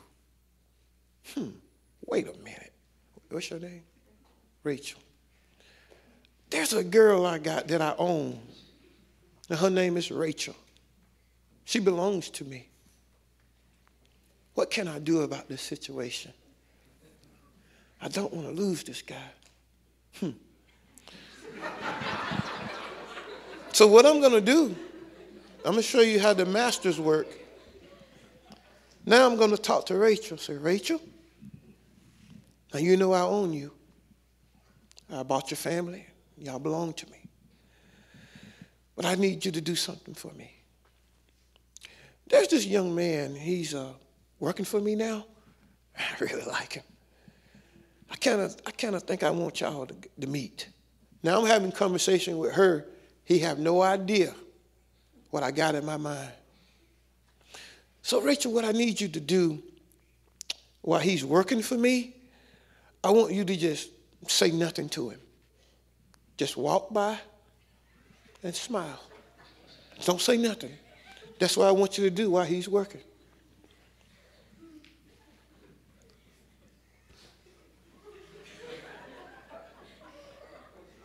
[1.34, 1.50] Hmm,
[2.06, 2.72] wait a minute.
[3.30, 3.84] What's your name?
[4.64, 5.00] Rachel.
[6.50, 8.40] There's a girl I got that I own,
[9.48, 10.56] and her name is Rachel.
[11.64, 12.68] She belongs to me.
[14.54, 16.32] What can I do about this situation?
[18.02, 19.16] I don't want to lose this guy.
[20.18, 20.30] Hmm.
[23.80, 24.76] So, what I'm going to do,
[25.64, 27.28] I'm going to show you how the masters work.
[29.06, 30.36] Now, I'm going to talk to Rachel.
[30.36, 31.00] Say, Rachel,
[32.74, 33.72] now you know I own you.
[35.10, 36.04] I bought your family.
[36.36, 37.22] Y'all belong to me.
[38.96, 40.52] But I need you to do something for me.
[42.26, 43.34] There's this young man.
[43.34, 43.94] He's uh,
[44.40, 45.24] working for me now.
[45.98, 46.84] I really like him.
[48.10, 50.68] I kind of, I kind of think I want y'all to, to meet.
[51.22, 52.84] Now I'm having conversation with her
[53.30, 54.34] he have no idea
[55.30, 56.32] what I got in my mind.
[58.02, 59.62] So, Rachel, what I need you to do
[60.82, 62.16] while he's working for me,
[63.04, 63.90] I want you to just
[64.26, 65.20] say nothing to him.
[66.38, 67.20] Just walk by
[68.42, 68.98] and smile.
[70.04, 70.72] Don't say nothing.
[71.38, 73.00] That's what I want you to do while he's working.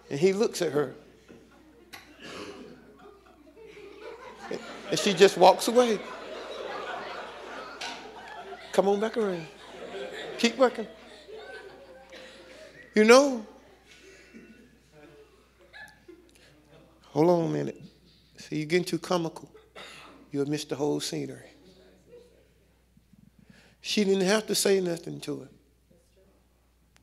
[0.10, 0.96] And he looks at her.
[4.90, 6.00] And she just walks away.
[8.72, 9.48] Come on back around.
[10.38, 10.88] Keep working.
[12.94, 13.46] You know,
[17.04, 17.82] hold on a minute.
[18.38, 19.50] See, you're getting too comical.
[20.32, 21.50] You'll miss the whole scenery.
[23.82, 25.50] She didn't have to say nothing to him.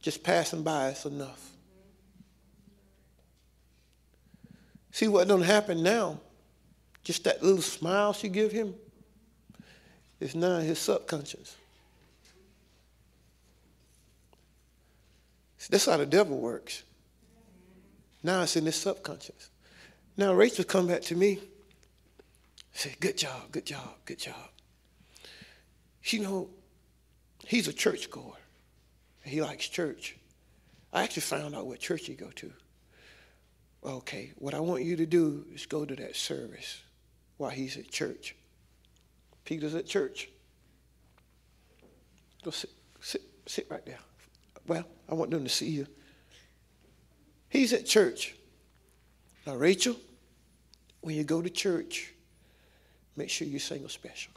[0.01, 1.51] Just passing by is enough.
[4.91, 6.21] See what don't happen now?
[7.05, 8.75] Just that little smile she give him
[10.21, 11.57] is now his subconscious.
[15.69, 16.83] That's how the devil works.
[18.23, 19.51] Now it's in his subconscious.
[20.17, 21.39] Now Rachel come back to me,
[22.73, 24.51] say, good job, good job, good job.
[26.05, 26.51] You know,
[27.47, 28.35] he's a church goer.
[29.25, 30.17] He likes church.
[30.93, 32.53] I actually found out what church he go to.
[33.85, 36.83] Okay, what I want you to do is go to that service
[37.43, 38.37] while he's at church.
[39.45, 40.29] Peter's at church.
[42.45, 42.71] Go sit,
[43.01, 43.99] sit, sit right there.
[44.69, 45.89] Well, I want them to see you.
[47.49, 48.37] He's at church.
[49.45, 49.97] Now, Rachel,
[51.01, 52.15] when you go to church,
[53.17, 54.33] make sure you sing a special.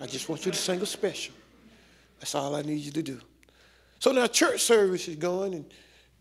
[0.00, 1.34] I just want you to sing a special.
[2.18, 3.20] That's all I need you to do.
[4.00, 5.64] So now church service is going, and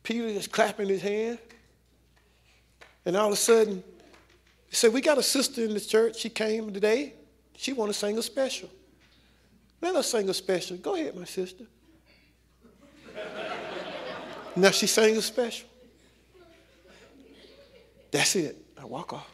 [0.03, 1.39] Peter is clapping his hand.
[3.05, 3.83] And all of a sudden,
[4.75, 6.17] said, We got a sister in the church.
[6.19, 7.13] She came today.
[7.57, 8.69] She want to sing a special.
[9.81, 10.77] Let us sing a special.
[10.77, 11.65] Go ahead, my sister.
[14.55, 15.67] now she sang a special.
[18.11, 18.57] That's it.
[18.79, 19.29] I walk off.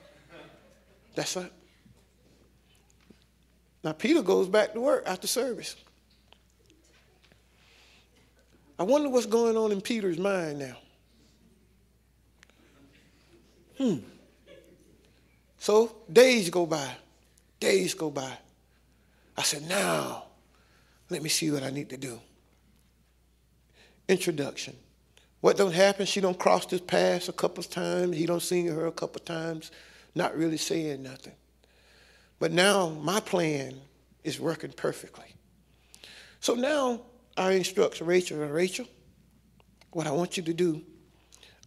[1.14, 1.52] That's it.
[3.84, 5.76] Now Peter goes back to work after service.
[8.78, 10.78] I wonder what's going on in Peter's mind now.
[13.78, 13.98] Hmm.
[15.66, 16.88] So days go by.
[17.60, 18.38] Days go by.
[19.36, 20.26] I said, now,
[21.10, 22.20] let me see what I need to do.
[24.08, 24.76] Introduction.
[25.42, 28.16] What don't happen, she don't cross this path a couple of times.
[28.16, 29.72] He don't see her a couple of times,
[30.14, 31.34] not really saying nothing.
[32.38, 33.82] But now my plan
[34.24, 35.34] is working perfectly.
[36.42, 37.02] So now
[37.36, 38.86] I instruct Rachel, Rachel,
[39.94, 40.84] what I want you to do,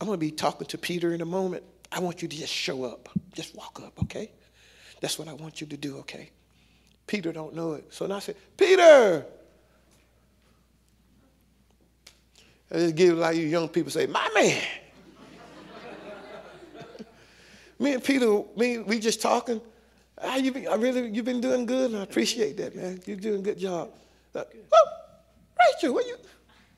[0.00, 1.64] I'm going to be talking to Peter in a moment.
[1.90, 3.08] I want you to just show up.
[3.34, 4.30] Just walk up, okay?
[5.00, 6.30] That's what I want you to do, okay?
[7.06, 7.86] Peter don't know it.
[7.90, 9.24] So now I said, Peter!
[12.70, 14.62] I just give like you young people say, my man.
[17.78, 19.60] me and Peter, me, we just talking.
[20.20, 23.00] Ah, you I really, you've been doing good, and I appreciate that, man.
[23.06, 23.90] You're doing a good job.
[24.34, 24.88] Like, oh,
[25.58, 26.16] Rachel, where you,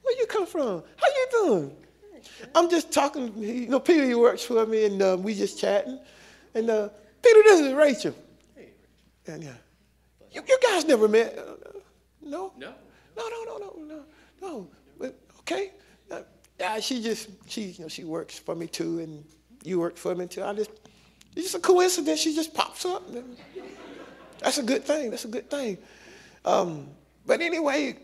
[0.02, 0.84] where you come from?
[0.96, 1.76] How you doing?
[2.54, 3.32] I'm just talking.
[3.36, 5.98] You know, Peter, he works for me, and uh, we just chatting.
[6.54, 6.88] And uh,
[7.22, 8.14] Peter, this is Rachel.
[8.56, 8.70] Hey,
[9.26, 9.50] and yeah,
[10.32, 11.38] you, you guys never met?
[11.38, 11.78] Uh,
[12.22, 12.52] no.
[12.58, 12.74] No.
[13.16, 14.02] No, no, no, no, no,
[14.40, 14.68] no.
[14.98, 15.72] But, okay.
[16.10, 16.22] Uh,
[16.58, 19.24] yeah, she just she you know she works for me too, and
[19.64, 20.42] you work for me too.
[20.42, 20.70] I just
[21.36, 22.20] it's just a coincidence.
[22.20, 23.02] She just pops up.
[24.40, 25.10] That's a good thing.
[25.10, 25.78] That's a good thing.
[26.44, 26.88] Um,
[27.26, 27.96] but anyway,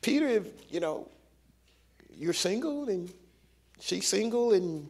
[0.00, 1.08] Peter, if, you know,
[2.16, 3.12] you're single and
[3.80, 4.88] she's single, and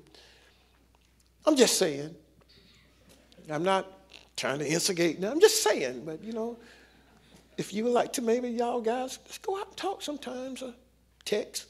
[1.47, 2.14] I'm just saying.
[3.51, 3.86] I'm not
[4.36, 5.24] trying to instigate.
[5.24, 6.05] I'm just saying.
[6.05, 6.59] But you know,
[7.59, 10.74] if you would like to, maybe y'all guys, let's go out and talk sometimes, or
[11.24, 11.66] text,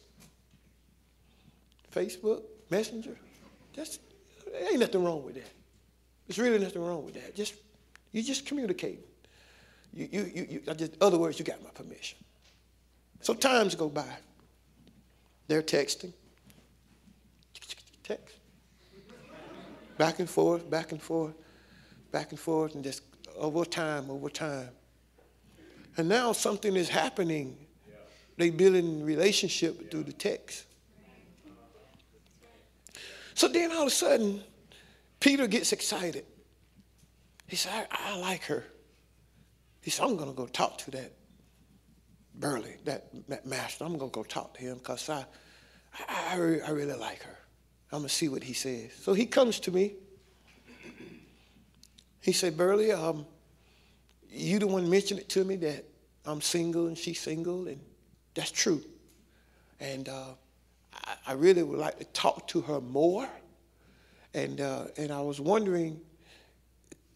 [1.95, 3.17] Facebook, Messenger.
[3.73, 4.01] Just
[4.71, 5.51] ain't nothing wrong with that.
[6.27, 7.35] There's really nothing wrong with that.
[7.35, 7.55] Just
[8.13, 9.01] you just communicate.
[9.93, 12.19] You, you, you, you just, other words, you got my permission.
[13.21, 14.07] So times go by.
[15.49, 16.13] They're texting.
[18.11, 18.39] Text.
[19.97, 21.35] Back and forth, back and forth,
[22.11, 23.03] back and forth, and just
[23.37, 24.71] over time, over time.
[25.97, 27.57] And now something is happening.
[28.37, 30.67] They building relationship through the text.
[33.35, 34.43] So then all of a sudden,
[35.21, 36.27] Peter gets excited.
[37.47, 38.65] He said, I, I like her.
[39.83, 41.13] He said, I'm going to go talk to that
[42.35, 43.85] Burley, that, master.
[43.85, 45.25] I'm going to go talk to him because I,
[46.09, 47.40] I, I really like her.
[47.93, 48.93] I'm going to see what he says.
[49.01, 49.95] So he comes to me.
[52.21, 53.27] He said, Burley, um,
[54.31, 55.85] you the one mentioned it to me that
[56.25, 57.81] I'm single and she's single, and
[58.35, 58.83] that's true.
[59.81, 60.35] And uh,
[60.95, 63.27] I, I, really would like to talk to her more.
[64.35, 66.01] And, uh, and I was wondering,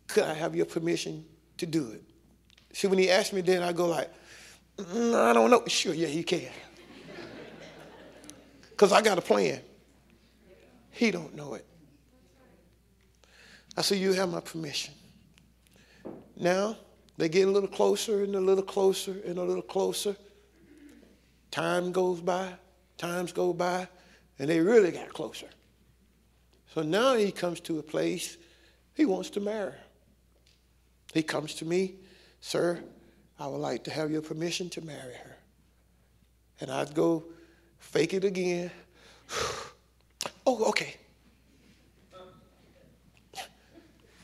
[0.09, 1.25] could I have your permission
[1.59, 2.03] to do it?
[2.73, 4.11] See, when he asked me then, I go like,
[4.79, 5.63] mm, I don't know.
[5.69, 6.51] Sure, yeah, he can.
[8.71, 9.61] Because I got a plan.
[10.95, 11.67] He don't know it.
[13.77, 14.95] I said, you have my permission.
[16.37, 16.77] Now,
[17.17, 20.15] they get a little closer and a little closer and a little closer.
[21.51, 22.53] Time goes by,
[22.97, 23.89] times go by,
[24.39, 25.49] and they really got closer.
[26.73, 28.37] So now he comes to a place
[28.95, 29.75] he wants to marry.
[31.13, 31.97] He comes to me,
[32.41, 32.83] sir,
[33.39, 35.37] I would like to have your permission to marry her.
[36.61, 37.25] And I'd go
[37.79, 38.71] fake it again.
[40.47, 40.97] oh, okay.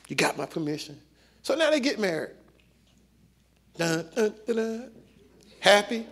[0.08, 1.00] You got my permission.
[1.42, 2.34] So now they get married.
[3.76, 4.90] Dun, dun, dun,
[5.60, 6.04] happy,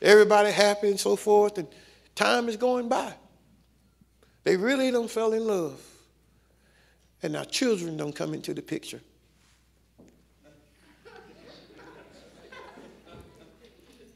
[0.00, 1.68] everybody happy and so forth, and
[2.14, 3.12] time is going by.
[4.44, 5.80] They really don't fall in love.
[7.22, 9.00] And now children don't come into the picture.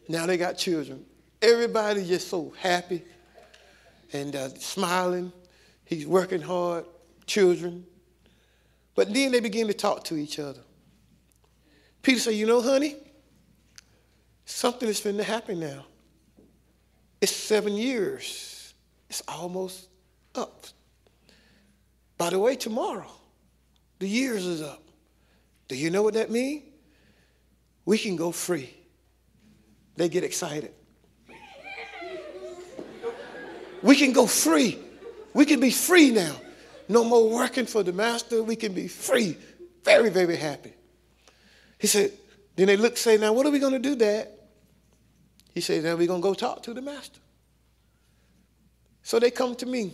[0.08, 1.04] now they got children.
[1.40, 3.02] Everybody just so happy
[4.12, 5.32] and uh, smiling.
[5.84, 6.84] He's working hard,
[7.26, 7.86] children.
[8.94, 10.60] But then they begin to talk to each other.
[12.02, 12.96] Peter said, You know, honey,
[14.44, 15.84] something is to happen now.
[17.20, 18.74] It's seven years,
[19.08, 19.88] it's almost
[20.34, 20.66] up.
[22.16, 23.10] By the way, tomorrow,
[23.98, 24.82] the years is up.
[25.68, 26.64] Do you know what that means?
[27.84, 28.74] We can go free.
[29.96, 30.72] They get excited.
[33.82, 34.78] We can go free.
[35.34, 36.34] We can be free now.
[36.88, 38.42] No more working for the master.
[38.42, 39.36] We can be free.
[39.84, 40.72] Very, very happy.
[41.78, 42.12] He said,
[42.56, 44.28] then they look, say, now what are we going to do, Dad?
[45.54, 47.20] He said, now we're going to go talk to the master.
[49.02, 49.92] So they come to me.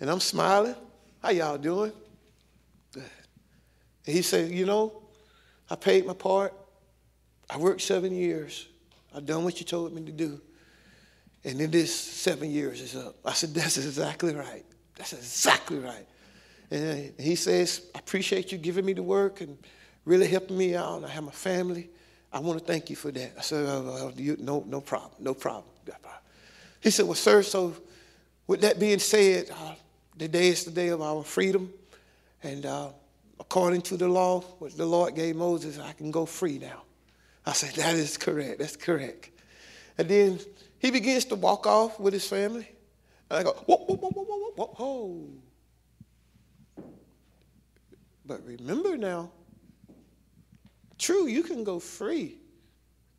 [0.00, 0.74] And I'm smiling.
[1.22, 1.92] How y'all doing?
[2.92, 3.02] Good.
[4.06, 5.02] And he said, you know,
[5.70, 6.52] I paid my part.
[7.48, 8.68] I worked seven years.
[9.14, 10.40] I done what you told me to do.
[11.46, 13.14] And in this seven years is up.
[13.24, 14.64] I said, that's exactly right.
[14.96, 16.06] That's exactly right.
[16.72, 19.56] And he says, I appreciate you giving me the work and
[20.04, 20.96] really helping me out.
[20.96, 21.88] And I have my family.
[22.32, 23.34] I want to thank you for that.
[23.38, 25.64] I said, oh, no, no problem, no problem.
[26.80, 27.74] He said, well, sir, so
[28.48, 29.74] with that being said, uh,
[30.16, 31.72] the day is the day of our freedom.
[32.42, 32.88] And uh,
[33.38, 36.82] according to the law, what the Lord gave Moses, I can go free now.
[37.44, 38.58] I said, that is correct.
[38.58, 39.30] That's correct.
[39.96, 40.40] And then
[40.78, 42.68] he begins to walk off with his family.
[43.30, 45.28] And I go, whoa, whoa, whoa, whoa, whoa, whoa, whoa.
[48.24, 49.30] But remember now,
[50.98, 52.38] true, you can go free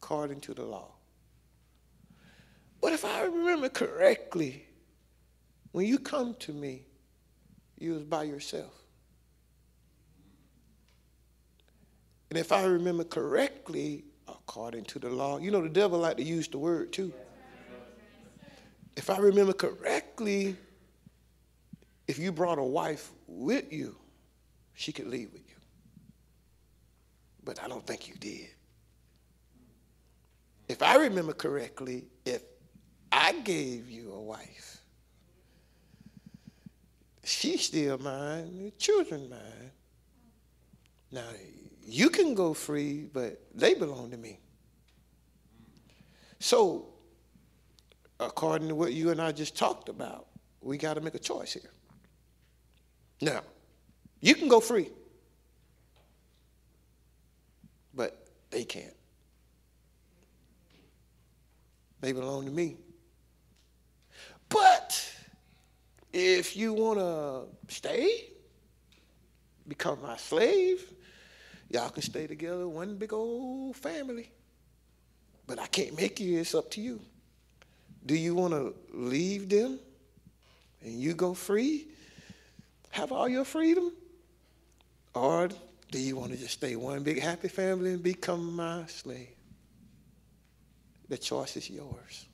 [0.01, 0.91] according to the law.
[2.81, 4.65] But if I remember correctly,
[5.71, 6.85] when you come to me,
[7.79, 8.73] you was by yourself.
[12.29, 16.23] And if I remember correctly, according to the law, you know the devil like to
[16.23, 17.13] use the word too.
[18.97, 20.57] If I remember correctly,
[22.07, 23.95] if you brought a wife with you,
[24.73, 25.55] she could leave with you.
[27.43, 28.49] But I don't think you did.
[30.67, 32.41] If I remember correctly, if
[33.11, 34.81] I gave you a wife,
[37.23, 39.71] she's still mine, children mine.
[41.11, 41.29] Now,
[41.85, 44.39] you can go free, but they belong to me.
[46.39, 46.96] So,
[48.19, 50.27] according to what you and I just talked about,
[50.61, 51.71] we got to make a choice here.
[53.21, 53.41] Now,
[54.19, 54.89] you can go free,
[57.93, 58.93] but they can't.
[62.01, 62.77] They belong to me.
[64.49, 65.13] But
[66.13, 68.29] if you want to stay,
[69.67, 70.93] become my slave,
[71.69, 74.31] y'all can stay together, one big old family.
[75.45, 77.01] But I can't make you, it's up to you.
[78.07, 79.79] Do you want to leave them
[80.81, 81.87] and you go free?
[82.91, 83.91] Have all your freedom?
[85.13, 85.49] Or
[85.91, 89.35] do you want to just stay one big happy family and become my slave?
[91.09, 92.25] The choice is yours.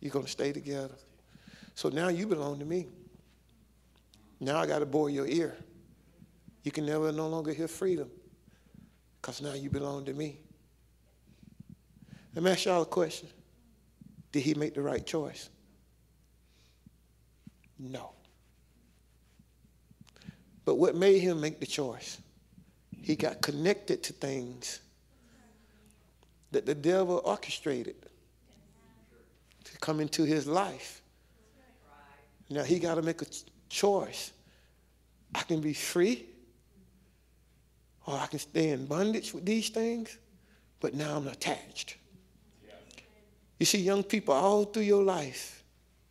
[0.00, 0.94] You're going to stay together.
[1.74, 2.86] So now you belong to me.
[4.40, 5.56] Now I got to bore your ear.
[6.64, 8.10] You can never no longer hear freedom
[9.22, 10.40] because now you belong to me.
[12.34, 13.28] Let me ask y'all a question.
[14.32, 15.48] Did he make the right choice?
[17.78, 18.10] No.
[20.64, 22.18] But what made him make the choice?
[23.00, 24.80] He got connected to things
[26.50, 27.96] that the devil orchestrated
[29.64, 31.00] to come into his life.
[32.50, 33.26] Now he got to make a
[33.68, 34.32] choice.
[35.34, 36.26] I can be free,
[38.06, 40.18] or I can stay in bondage with these things,
[40.80, 41.96] but now I'm attached.
[43.58, 45.62] You see, young people, all through your life,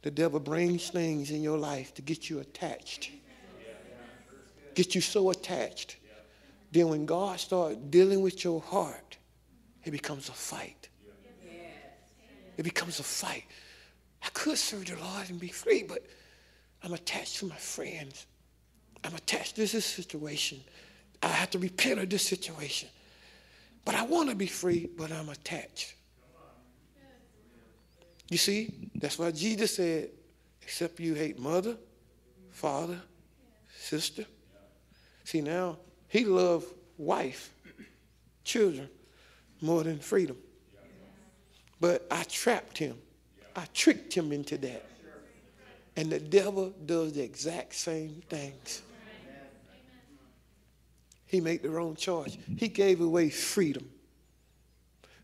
[0.01, 3.11] the devil brings things in your life to get you attached,
[4.73, 5.97] get you so attached.
[6.71, 9.17] Then when God starts dealing with your heart,
[9.83, 10.87] it becomes a fight.
[12.57, 13.43] It becomes a fight.
[14.23, 16.05] I could serve the Lord and be free, but
[16.83, 18.27] I'm attached to my friends.
[19.03, 20.61] I'm attached to this situation.
[21.21, 22.89] I have to repent of this situation.
[23.85, 25.95] But I want to be free, but I'm attached.
[28.29, 30.09] You see, that's why Jesus said,
[30.61, 31.75] except you hate mother,
[32.51, 32.99] father,
[33.75, 34.25] sister.
[35.23, 36.67] See, now he loved
[36.97, 37.51] wife,
[38.43, 38.89] children
[39.61, 40.37] more than freedom.
[41.79, 42.97] But I trapped him.
[43.55, 44.85] I tricked him into that.
[45.95, 48.81] And the devil does the exact same things.
[51.31, 52.37] He made the wrong choice.
[52.57, 53.89] He gave away freedom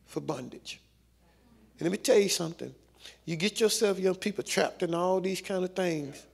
[0.05, 0.79] for bondage.
[1.77, 2.73] And let me tell you something.
[3.25, 6.25] You get yourself, young people, trapped in all these kind of things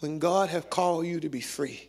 [0.00, 1.88] when God have called you to be free.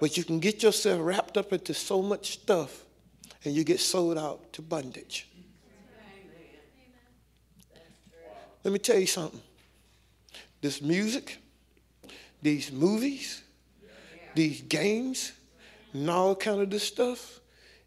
[0.00, 2.84] But you can get yourself wrapped up into so much stuff
[3.44, 5.28] and you get sold out to bondage.
[8.64, 9.42] Let me tell you something.
[10.62, 11.42] This music,
[12.40, 13.42] these movies,
[14.34, 15.32] these games,
[15.92, 17.40] and all kind of this stuff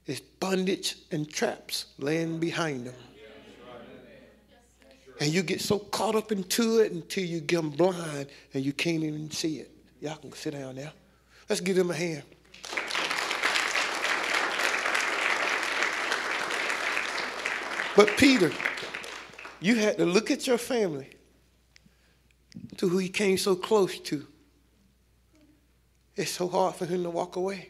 [0.06, 2.96] is bondage and traps laying behind them.
[5.20, 9.04] And you get so caught up into it until you get blind and you can't
[9.04, 9.72] even see it.
[10.02, 10.92] Y'all can sit down now.
[11.50, 12.24] Let's give them a hand.
[17.96, 18.52] But Peter,
[19.62, 21.10] you had to look at your family
[22.78, 24.28] to who he came so close to.
[26.18, 27.70] It's so hard for him to walk away.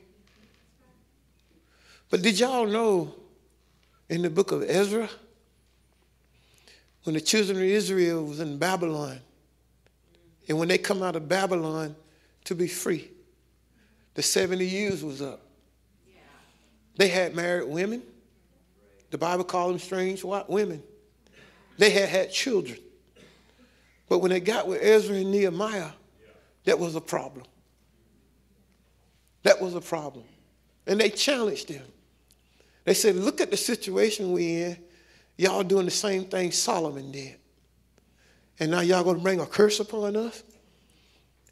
[2.15, 3.13] But did y'all know
[4.07, 5.09] in the book of Ezra,
[7.03, 9.19] when the children of Israel was in Babylon,
[10.47, 11.93] and when they come out of Babylon
[12.45, 13.09] to be free,
[14.13, 15.41] the 70 years was up.
[16.95, 18.01] They had married women.
[19.09, 20.81] The Bible called them strange women.
[21.77, 22.79] They had had children.
[24.07, 25.91] But when they got with Ezra and Nehemiah,
[26.63, 27.45] that was a problem.
[29.43, 30.23] That was a problem.
[30.87, 31.83] And they challenged them.
[32.85, 34.77] They said, Look at the situation we're in.
[35.37, 37.35] Y'all doing the same thing Solomon did.
[38.59, 40.43] And now y'all going to bring a curse upon us?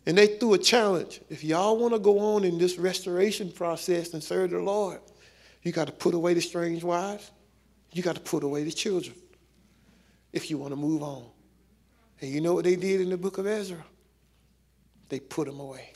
[0.05, 1.19] And they threw a challenge.
[1.30, 5.01] If y'all want to go on in this restoration process and serve the Lord,
[5.64, 7.31] you got to put away the strange wives.
[7.91, 9.15] You got to put away the children
[10.31, 11.26] if you want to move on.
[12.22, 13.84] And you know what they did in the book of Ezra?
[15.10, 15.93] They put them away.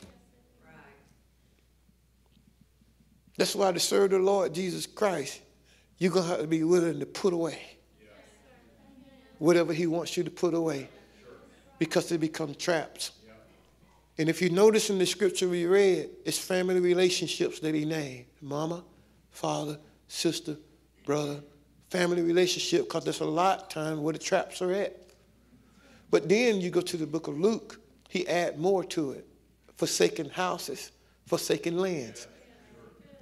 [3.38, 5.40] That's why to serve the Lord Jesus Christ,
[5.96, 7.78] you're going to have to be willing to put away
[9.38, 10.88] whatever He wants you to put away
[11.78, 13.12] because they become traps.
[14.18, 18.26] And if you notice in the scripture we read, it's family relationships that He named
[18.42, 18.82] mama,
[19.30, 19.78] father,
[20.08, 20.56] sister,
[21.06, 21.40] brother,
[21.90, 24.96] family relationship because there's a lot of time where the traps are at.
[26.10, 29.26] But then you go to the book of Luke, he add more to it.
[29.76, 30.90] Forsaken houses,
[31.26, 32.26] forsaken lands.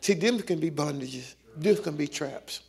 [0.07, 1.35] See, them can be bondages.
[1.57, 2.61] Them can be traps.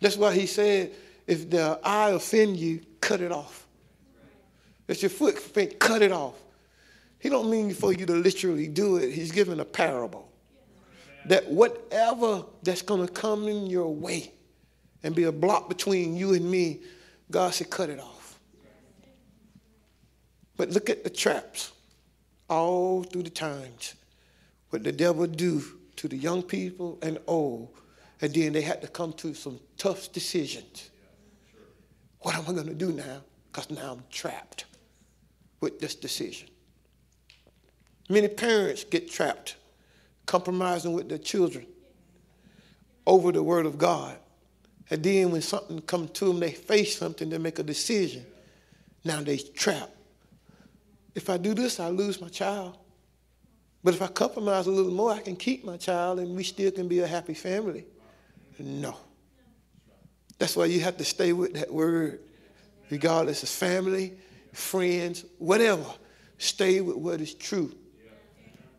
[0.00, 0.90] That's why he said,
[1.26, 3.66] if the eye offend you, cut it off.
[4.88, 6.32] If your foot offend, cut it off.
[7.18, 9.12] He don't mean for you to literally do it.
[9.12, 10.32] He's giving a parable.
[11.26, 14.32] That whatever that's going to come in your way
[15.02, 16.80] and be a block between you and me,
[17.30, 18.40] God said, cut it off.
[20.56, 21.72] But look at the traps
[22.48, 23.94] all through the times.
[24.70, 25.62] What the devil do
[25.96, 27.68] to the young people and old.
[28.20, 30.90] And then they had to come to some tough decisions.
[32.20, 33.22] What am I going to do now?
[33.52, 34.64] Because now I'm trapped
[35.60, 36.48] with this decision.
[38.08, 39.56] Many parents get trapped
[40.26, 41.66] compromising with their children
[43.06, 44.18] over the word of God.
[44.90, 48.24] And then when something comes to them, they face something, they make a decision.
[49.04, 49.92] Now they're trapped.
[51.14, 52.76] If I do this, I lose my child.
[53.86, 56.72] But if I compromise a little more, I can keep my child and we still
[56.72, 57.84] can be a happy family.
[58.58, 58.96] No.
[60.40, 62.18] That's why you have to stay with that word,
[62.90, 64.14] regardless of family,
[64.52, 65.84] friends, whatever.
[66.36, 67.72] Stay with what is true.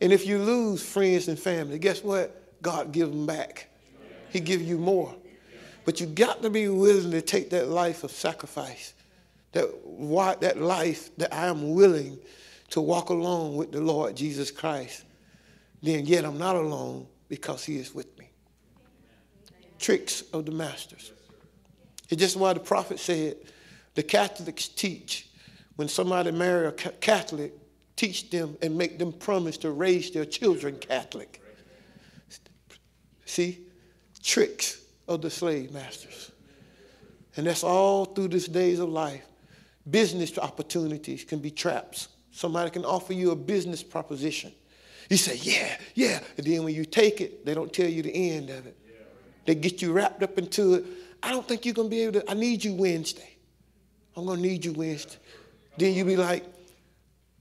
[0.02, 2.62] And if you lose friends and family, guess what?
[2.62, 3.70] God give them back.
[4.30, 5.16] He give you more.
[5.86, 8.94] But you got to be willing to take that life of sacrifice.
[9.54, 9.70] That,
[10.42, 12.20] that life that I am willing
[12.70, 15.06] to walk alone with the Lord Jesus Christ.
[15.82, 18.30] Then yet I'm not alone because he is with me.
[19.80, 21.12] Tricks of the masters.
[22.10, 23.38] It's just why the prophet said
[23.96, 25.30] the Catholics teach
[25.76, 27.54] when somebody marry a Catholic,
[27.96, 31.42] teach them and make them promise to raise their children Catholic.
[33.26, 33.60] See?
[34.24, 36.32] Tricks of the slave masters.
[37.36, 39.24] And that's all through these days of life.
[39.90, 42.08] Business opportunities can be traps.
[42.38, 44.52] Somebody can offer you a business proposition.
[45.10, 46.20] You say, yeah, yeah.
[46.38, 48.78] And then when you take it, they don't tell you the end of it.
[49.48, 50.86] They get you wrapped up into it.
[51.24, 52.30] I don't think you're going to be able to.
[52.30, 53.38] I need you Wednesday.
[54.16, 55.18] I'm going to need you Wednesday.
[55.80, 56.46] Then you be like,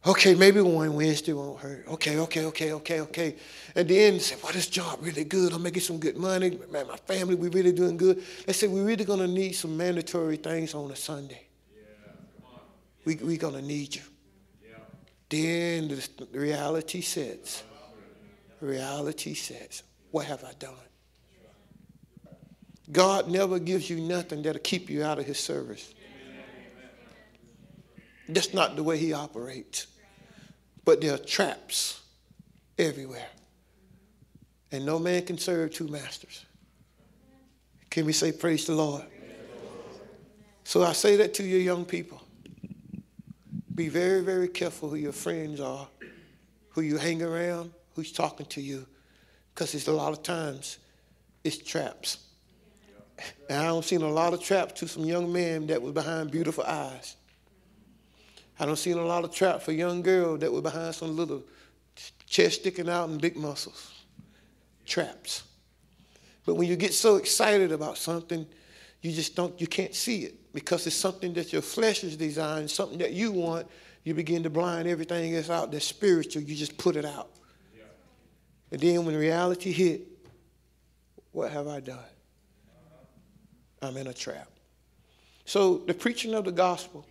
[0.06, 1.86] okay, maybe one Wednesday won't hurt.
[1.88, 3.36] Okay, okay, okay, okay, okay.
[3.74, 5.52] And then say, well, this job really good.
[5.52, 6.58] I'm making some good money.
[6.72, 8.24] Man, my family, we really doing good.
[8.46, 11.42] They say, we're really going to need some mandatory things on a Sunday.
[13.04, 14.00] We, we're going to need you.
[15.28, 17.62] Then the reality sets.
[18.60, 19.82] Reality sets.
[20.10, 20.74] What have I done?
[22.92, 25.92] God never gives you nothing that'll keep you out of his service.
[28.28, 29.86] That's not the way he operates.
[30.84, 32.00] But there are traps
[32.78, 33.28] everywhere.
[34.70, 36.44] And no man can serve two masters.
[37.90, 39.04] Can we say, Praise the Lord?
[40.64, 42.20] So I say that to you young people.
[43.76, 45.86] Be very, very careful who your friends are,
[46.70, 48.86] who you hang around, who's talking to you,
[49.54, 50.78] because it's a lot of times
[51.44, 52.24] it's traps.
[53.50, 56.30] And I don't seen a lot of traps to some young men that was behind
[56.30, 57.16] beautiful eyes.
[58.58, 61.42] I don't see a lot of traps for young girls that were behind some little
[62.26, 63.92] chest sticking out and big muscles.
[64.86, 65.42] Traps.
[66.46, 68.46] But when you get so excited about something,
[69.02, 72.70] you just don't, you can't see it because it's something that your flesh is designed,
[72.70, 73.66] something that you want.
[74.04, 76.40] You begin to blind everything that's out that's spiritual.
[76.40, 77.28] You just put it out.
[78.70, 80.08] And then when reality hit,
[81.32, 81.98] what have I done?
[83.82, 84.48] I'm in a trap.
[85.44, 87.06] So the preaching of the gospel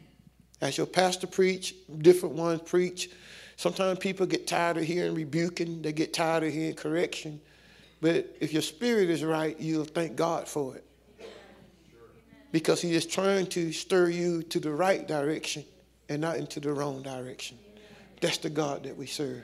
[0.61, 3.11] as your pastor preach, different ones preach.
[3.57, 7.39] Sometimes people get tired of hearing rebuking, they get tired of hearing correction.
[8.01, 10.84] But if your spirit is right, you'll thank God for it.
[12.51, 15.65] Because He is trying to stir you to the right direction
[16.09, 17.57] and not into the wrong direction.
[18.22, 19.43] That's the God that we serve.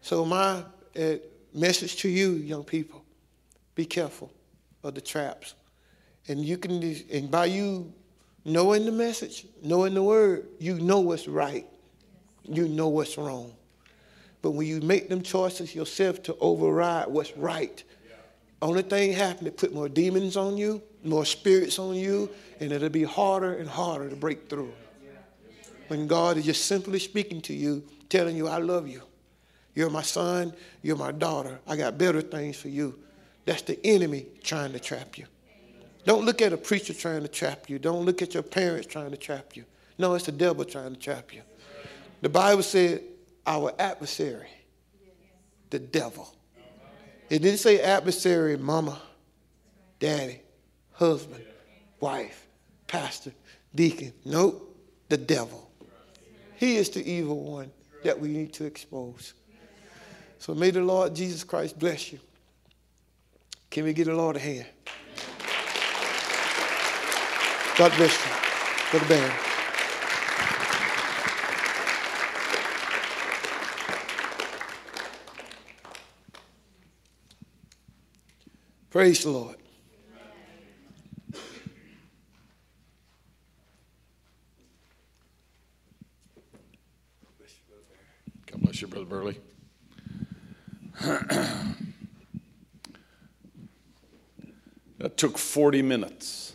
[0.00, 0.64] So, my
[0.98, 1.14] uh,
[1.54, 3.04] message to you, young people,
[3.74, 4.30] be careful
[4.82, 5.54] of the traps.
[6.28, 6.82] And you can,
[7.12, 7.92] and by you
[8.44, 11.66] Knowing the message, knowing the word, you know what's right.
[12.44, 13.54] You know what's wrong.
[14.42, 17.82] But when you make them choices yourself to override what's right,
[18.64, 22.30] only thing happening, it put more demons on you, more spirits on you,
[22.60, 24.72] and it'll be harder and harder to break through.
[25.88, 29.02] When God is just simply speaking to you, telling you, I love you.
[29.74, 31.60] You're my son, you're my daughter.
[31.66, 32.98] I got better things for you.
[33.44, 35.26] That's the enemy trying to trap you.
[36.06, 37.78] Don't look at a preacher trying to trap you.
[37.78, 39.64] Don't look at your parents trying to trap you.
[39.98, 41.42] No, it's the devil trying to trap you.
[42.22, 43.02] The Bible said
[43.46, 44.48] our adversary,
[45.68, 46.33] the devil.
[47.30, 49.00] It didn't say adversary, mama,
[49.98, 50.40] daddy,
[50.92, 51.44] husband,
[52.00, 52.46] wife,
[52.86, 53.32] pastor,
[53.74, 54.12] deacon.
[54.24, 54.76] Nope,
[55.08, 55.70] the devil.
[56.56, 57.70] He is the evil one
[58.04, 59.34] that we need to expose.
[60.38, 62.20] So may the Lord Jesus Christ bless you.
[63.70, 64.66] Can we get the Lord a hand?
[67.76, 68.98] God bless you.
[68.98, 69.53] Brother Ben.
[78.94, 79.56] Praise the Lord.
[88.46, 89.40] God bless you, Brother Burley.
[94.98, 96.54] that took 40 minutes.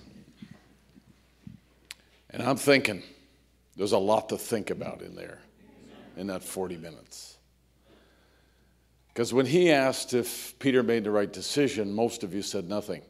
[2.29, 3.03] And I'm thinking,
[3.75, 5.39] there's a lot to think about in there,
[6.15, 7.38] in that 40 minutes.
[9.19, 13.01] Because when he asked if Peter made the right decision, most of you said nothing.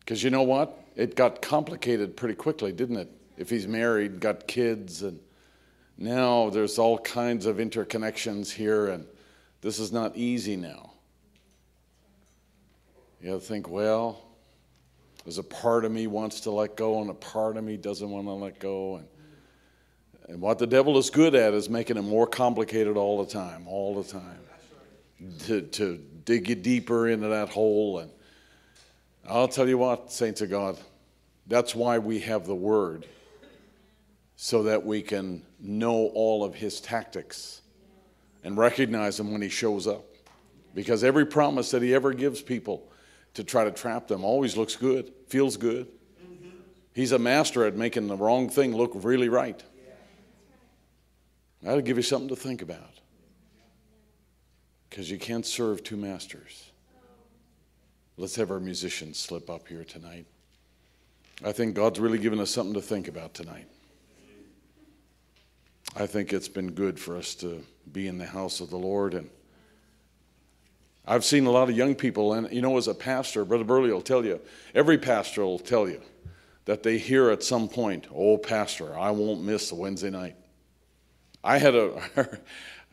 [0.00, 0.76] Because you know what?
[0.96, 3.08] It got complicated pretty quickly, didn't it?
[3.36, 5.20] If he's married, got kids, and
[5.96, 9.06] now there's all kinds of interconnections here, and
[9.60, 10.94] this is not easy now.
[13.22, 14.20] You have to think, well,
[15.24, 18.10] there's a part of me wants to let go, and a part of me doesn't
[18.10, 18.96] want to let go.
[18.96, 19.06] And
[20.28, 23.66] And what the devil is good at is making it more complicated all the time,
[23.66, 24.40] all the time.
[25.46, 27.98] To, to dig you deeper into that hole.
[27.98, 28.10] And
[29.28, 30.78] I'll tell you what, saints of God,
[31.48, 33.04] that's why we have the Word,
[34.36, 37.62] so that we can know all of His tactics
[38.44, 40.04] and recognize Him when He shows up.
[40.72, 42.92] Because every promise that He ever gives people
[43.34, 45.88] to try to trap them always looks good, feels good.
[46.94, 49.60] He's a master at making the wrong thing look really right.
[51.62, 53.00] That'll give you something to think about.
[54.88, 56.70] Because you can't serve two masters.
[58.16, 60.26] Let's have our musicians slip up here tonight.
[61.44, 63.68] I think God's really given us something to think about tonight.
[65.96, 69.14] I think it's been good for us to be in the house of the Lord.
[69.14, 69.30] And
[71.06, 73.92] I've seen a lot of young people, and you know, as a pastor, Brother Burley
[73.92, 74.40] will tell you,
[74.74, 76.02] every pastor will tell you
[76.66, 80.36] that they hear at some point, Oh, Pastor, I won't miss the Wednesday night.
[81.42, 81.90] I had a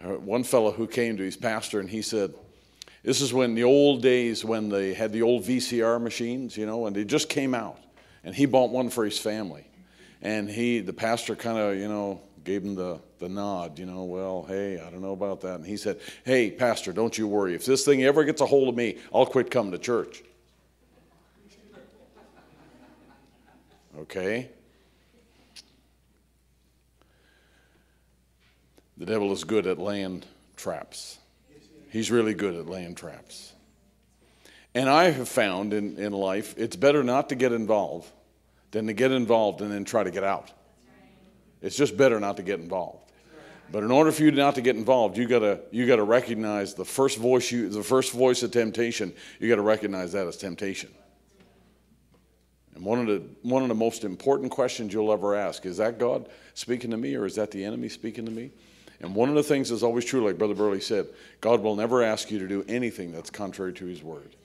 [0.19, 2.33] one fellow who came to his pastor and he said,
[3.03, 6.85] This is when the old days when they had the old VCR machines, you know,
[6.85, 7.79] and they just came out.
[8.23, 9.67] And he bought one for his family.
[10.21, 14.03] And he, the pastor kind of, you know, gave him the, the nod, you know,
[14.03, 15.55] well, hey, I don't know about that.
[15.55, 17.55] And he said, Hey, Pastor, don't you worry.
[17.55, 20.23] If this thing ever gets a hold of me, I'll quit coming to church.
[23.97, 24.49] Okay?
[28.97, 30.23] The devil is good at laying
[30.55, 31.17] traps.
[31.91, 33.53] He's really good at laying traps.
[34.73, 38.09] And I have found in, in life it's better not to get involved
[38.71, 40.51] than to get involved and then try to get out.
[41.61, 43.11] It's just better not to get involved.
[43.71, 46.85] But in order for you not to get involved, you gotta you gotta recognize the
[46.85, 49.13] first voice you the first voice of temptation.
[49.39, 50.91] You gotta recognize that as temptation.
[52.75, 55.97] And one of the one of the most important questions you'll ever ask is that
[55.97, 58.51] God speaking to me or is that the enemy speaking to me?
[59.01, 61.07] And one of the things that's always true, like Brother Burley said,
[61.41, 64.35] God will never ask you to do anything that's contrary to His Word.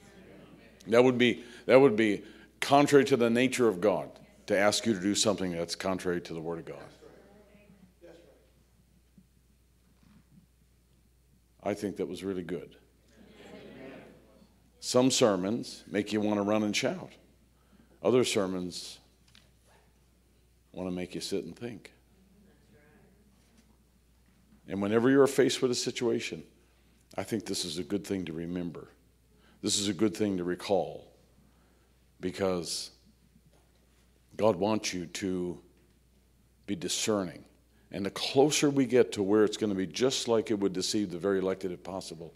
[0.89, 2.23] That would be that would be
[2.61, 4.11] contrary to the nature of God
[4.47, 6.79] to ask you to do something that's contrary to the Word of God.
[11.63, 12.77] I think that was really good.
[14.81, 17.11] Some sermons make you want to run and shout.
[18.03, 18.99] Other sermons
[20.73, 21.93] want to make you sit and think.
[24.71, 26.45] And whenever you're faced with a situation,
[27.19, 28.87] I think this is a good thing to remember.
[29.63, 31.13] This is a good thing to recall
[32.21, 32.93] because
[34.37, 35.61] God wants you to
[36.67, 37.45] be discerning.
[37.91, 40.73] And the closer we get to where it's going to be just like it would
[40.73, 42.33] deceive the very elected if possible,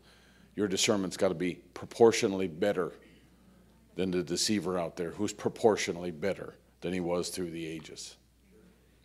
[0.57, 2.91] your discernment's got to be proportionally better
[3.95, 8.17] than the deceiver out there who's proportionally better than he was through the ages.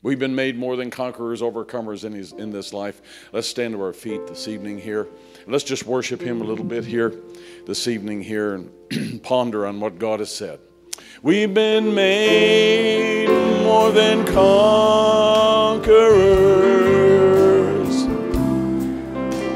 [0.02, 3.02] We've been made more than conquerors, overcomers in, his, in this life.
[3.34, 5.10] Let's stand to our feet this evening here.
[5.46, 7.14] Let's just worship him a little bit here
[7.66, 10.62] this evening here and ponder on what God has said.
[11.22, 13.28] We've been made
[13.64, 15.90] more than conquerors,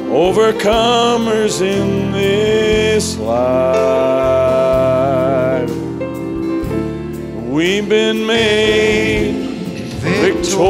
[0.10, 3.64] overcomers in this life.
[7.50, 9.13] We've been made
[10.24, 10.64] victorious.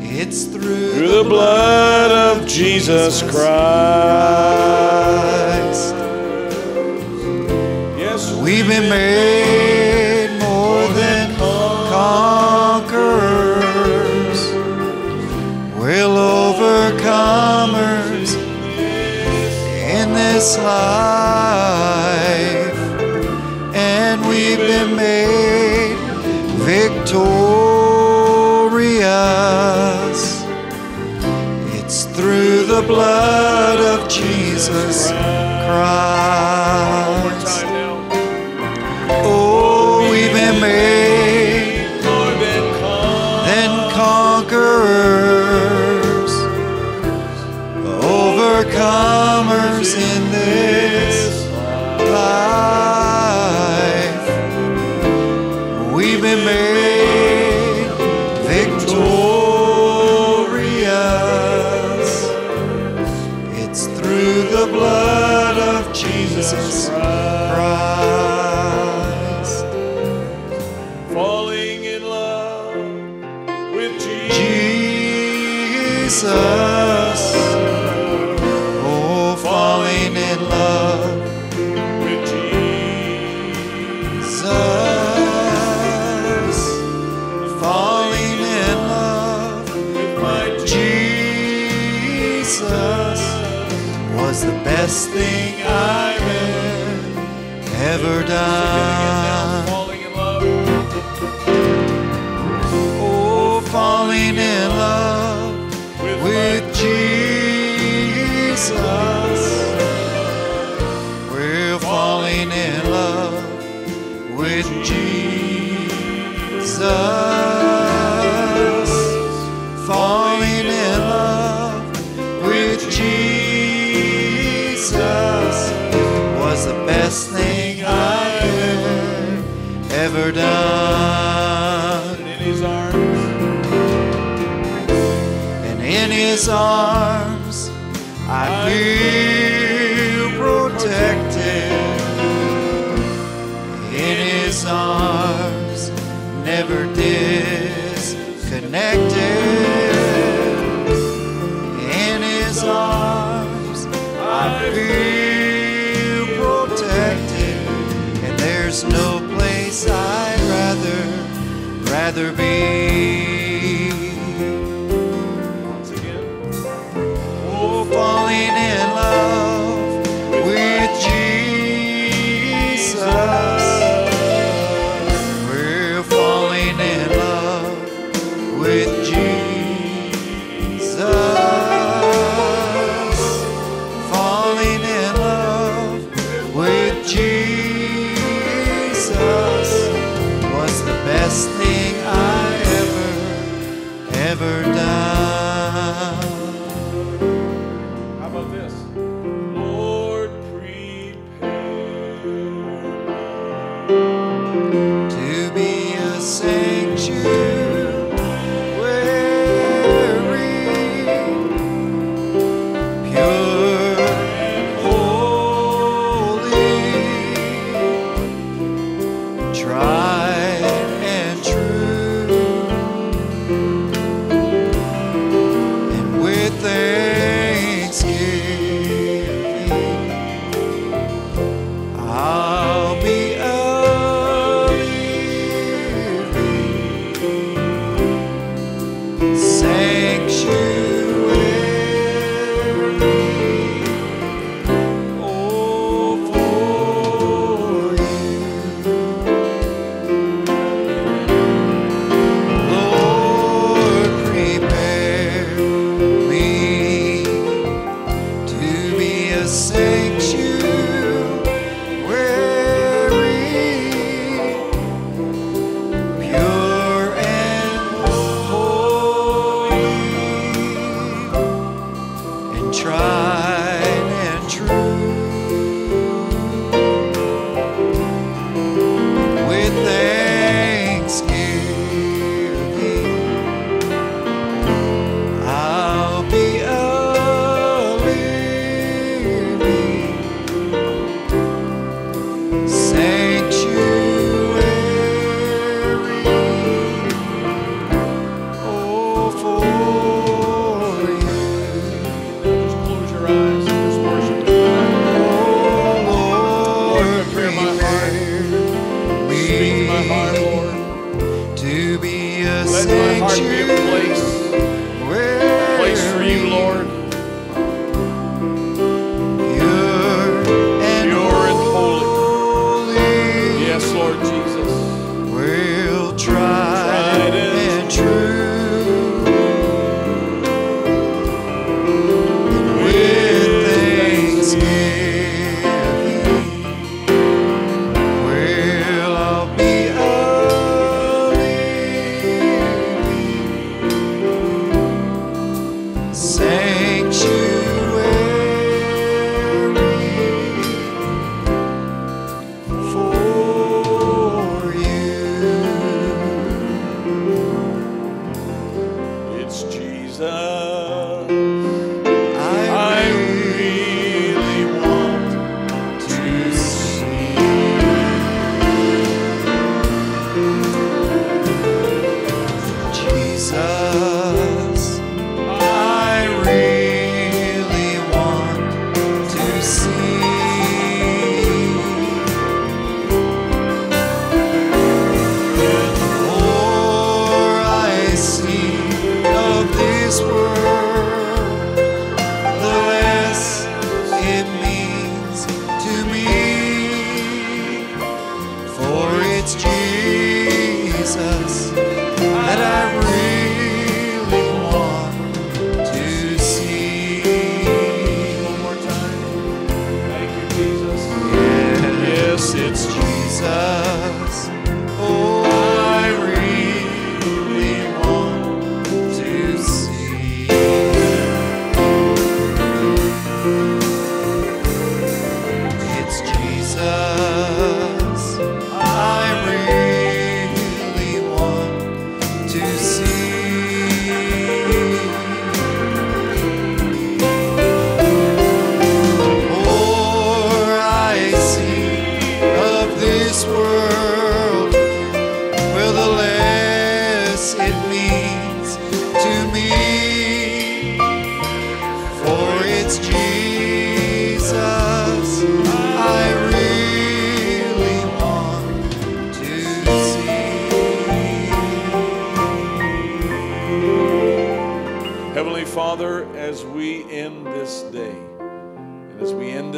[0.00, 3.34] It's through, through the blood of Jesus Christ.
[7.98, 12.86] Yes, We've been made more than conquerors.
[15.76, 17.48] We're overcomers
[19.90, 21.95] in this life.
[32.80, 35.08] The blood of Jesus
[35.64, 37.05] Christ.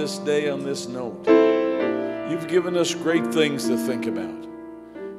[0.09, 1.19] This day on this note,
[2.31, 4.25] you've given us great things to think about,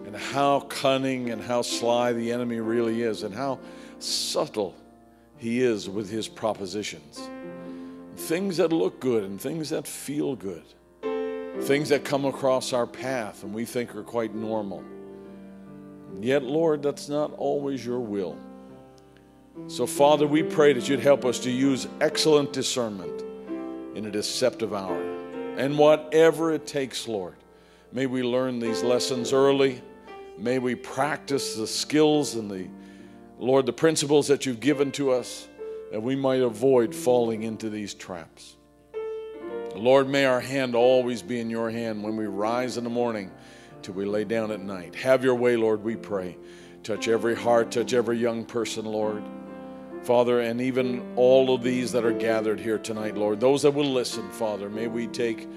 [0.08, 3.60] and how cunning and how sly the enemy really is, and how
[4.00, 4.74] subtle
[5.38, 7.22] he is with his propositions.
[8.16, 10.64] Things that look good and things that feel good,
[11.66, 14.84] things that come across our path and we think are quite normal.
[16.20, 18.36] Yet, Lord, that's not always your will.
[19.68, 23.26] So, Father, we pray that you'd help us to use excellent discernment
[23.96, 25.02] in a deceptive hour.
[25.58, 27.36] And whatever it takes, Lord,
[27.92, 29.82] may we learn these lessons early.
[30.38, 32.68] May we practice the skills and the,
[33.38, 35.48] Lord, the principles that you've given to us
[35.92, 38.56] that we might avoid falling into these traps.
[39.76, 43.32] Lord, may our hand always be in your hand when we rise in the morning
[43.82, 44.96] till we lay down at night.
[44.96, 46.38] Have your way, Lord, we pray.
[46.84, 49.24] Touch every heart, touch every young person, Lord.
[50.04, 53.92] Father, and even all of these that are gathered here tonight, Lord, those that will
[53.92, 55.48] listen, Father, may we take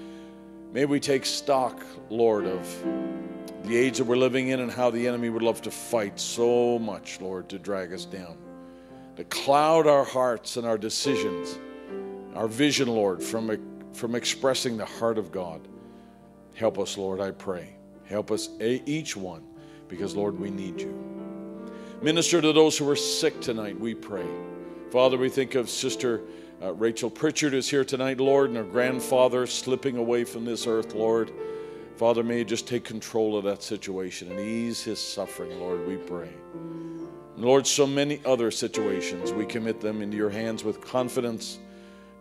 [0.73, 2.67] may we take stock, Lord, of
[3.63, 6.77] the age that we're living in and how the enemy would love to fight so
[6.79, 8.37] much, Lord, to drag us down.
[9.15, 11.57] To cloud our hearts and our decisions,
[12.35, 15.67] our vision, Lord, from, from expressing the heart of God.
[16.55, 17.75] Help us, Lord, I pray.
[18.05, 19.43] Help us, eh, each one,
[19.87, 21.12] because, Lord, we need you.
[22.03, 24.25] Minister to those who are sick tonight, we pray.
[24.91, 26.19] Father, we think of Sister
[26.61, 30.93] uh, Rachel Pritchard is here tonight, Lord, and her grandfather slipping away from this earth,
[30.95, 31.31] Lord.
[31.95, 35.95] Father, may you just take control of that situation and ease his suffering, Lord, we
[35.95, 36.33] pray.
[37.37, 41.57] Lord, so many other situations, we commit them into your hands with confidence,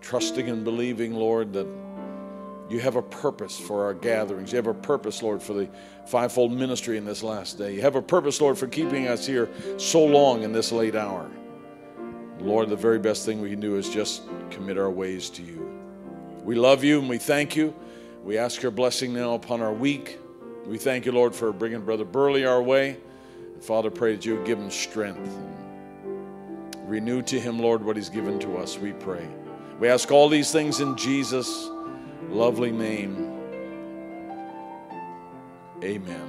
[0.01, 1.67] trusting and believing, Lord, that
[2.73, 4.51] you have a purpose for our gatherings.
[4.51, 5.69] You have a purpose, Lord, for the
[6.07, 7.75] fivefold ministry in this last day.
[7.75, 11.31] You have a purpose, Lord, for keeping us here so long in this late hour.
[12.41, 15.71] Lord, the very best thing we can do is just commit our ways to you.
[16.45, 17.75] We love you and we thank you.
[18.25, 20.19] We ask your blessing now upon our week.
[20.65, 22.97] We thank you, Lord, for bringing Brother Burley our way.
[23.61, 25.31] Father, pray that you would give him strength.
[26.87, 29.29] Renew to him, Lord, what he's given to us, we pray.
[29.79, 31.69] We ask all these things in Jesus'
[32.31, 33.31] lovely name.
[35.83, 36.29] Amen.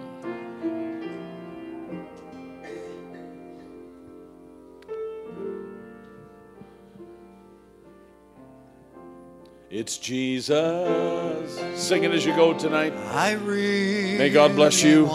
[9.76, 11.60] It's Jesus.
[11.76, 12.94] Sing it as you go tonight.
[13.12, 15.10] I really May God bless you.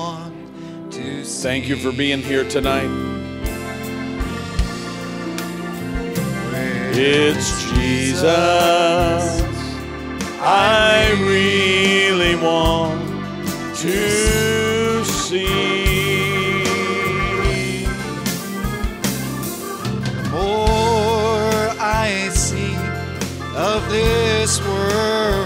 [0.91, 2.91] Thank you for being here tonight.
[6.93, 9.38] It's Jesus.
[10.51, 13.05] I really want
[13.77, 15.45] to see.
[20.15, 22.75] The more I see
[23.55, 25.38] of this world,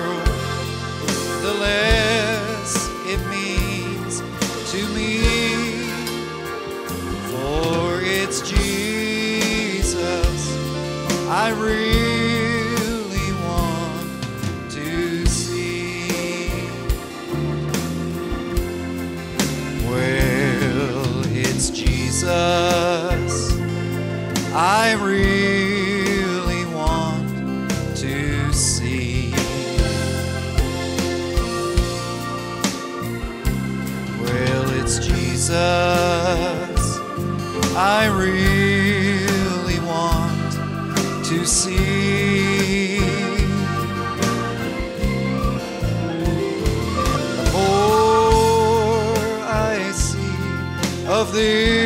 [51.43, 51.82] see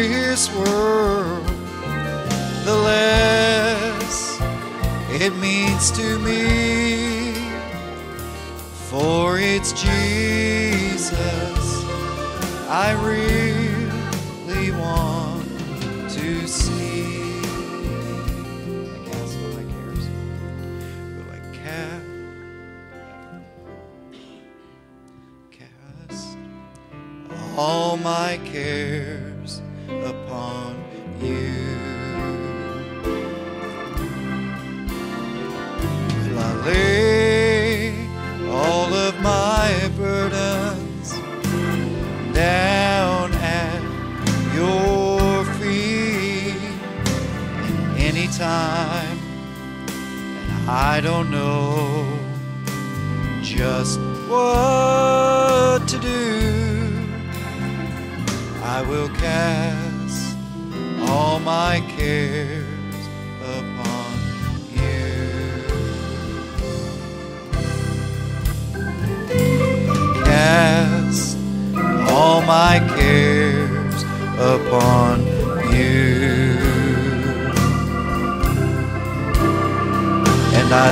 [74.67, 75.26] upon.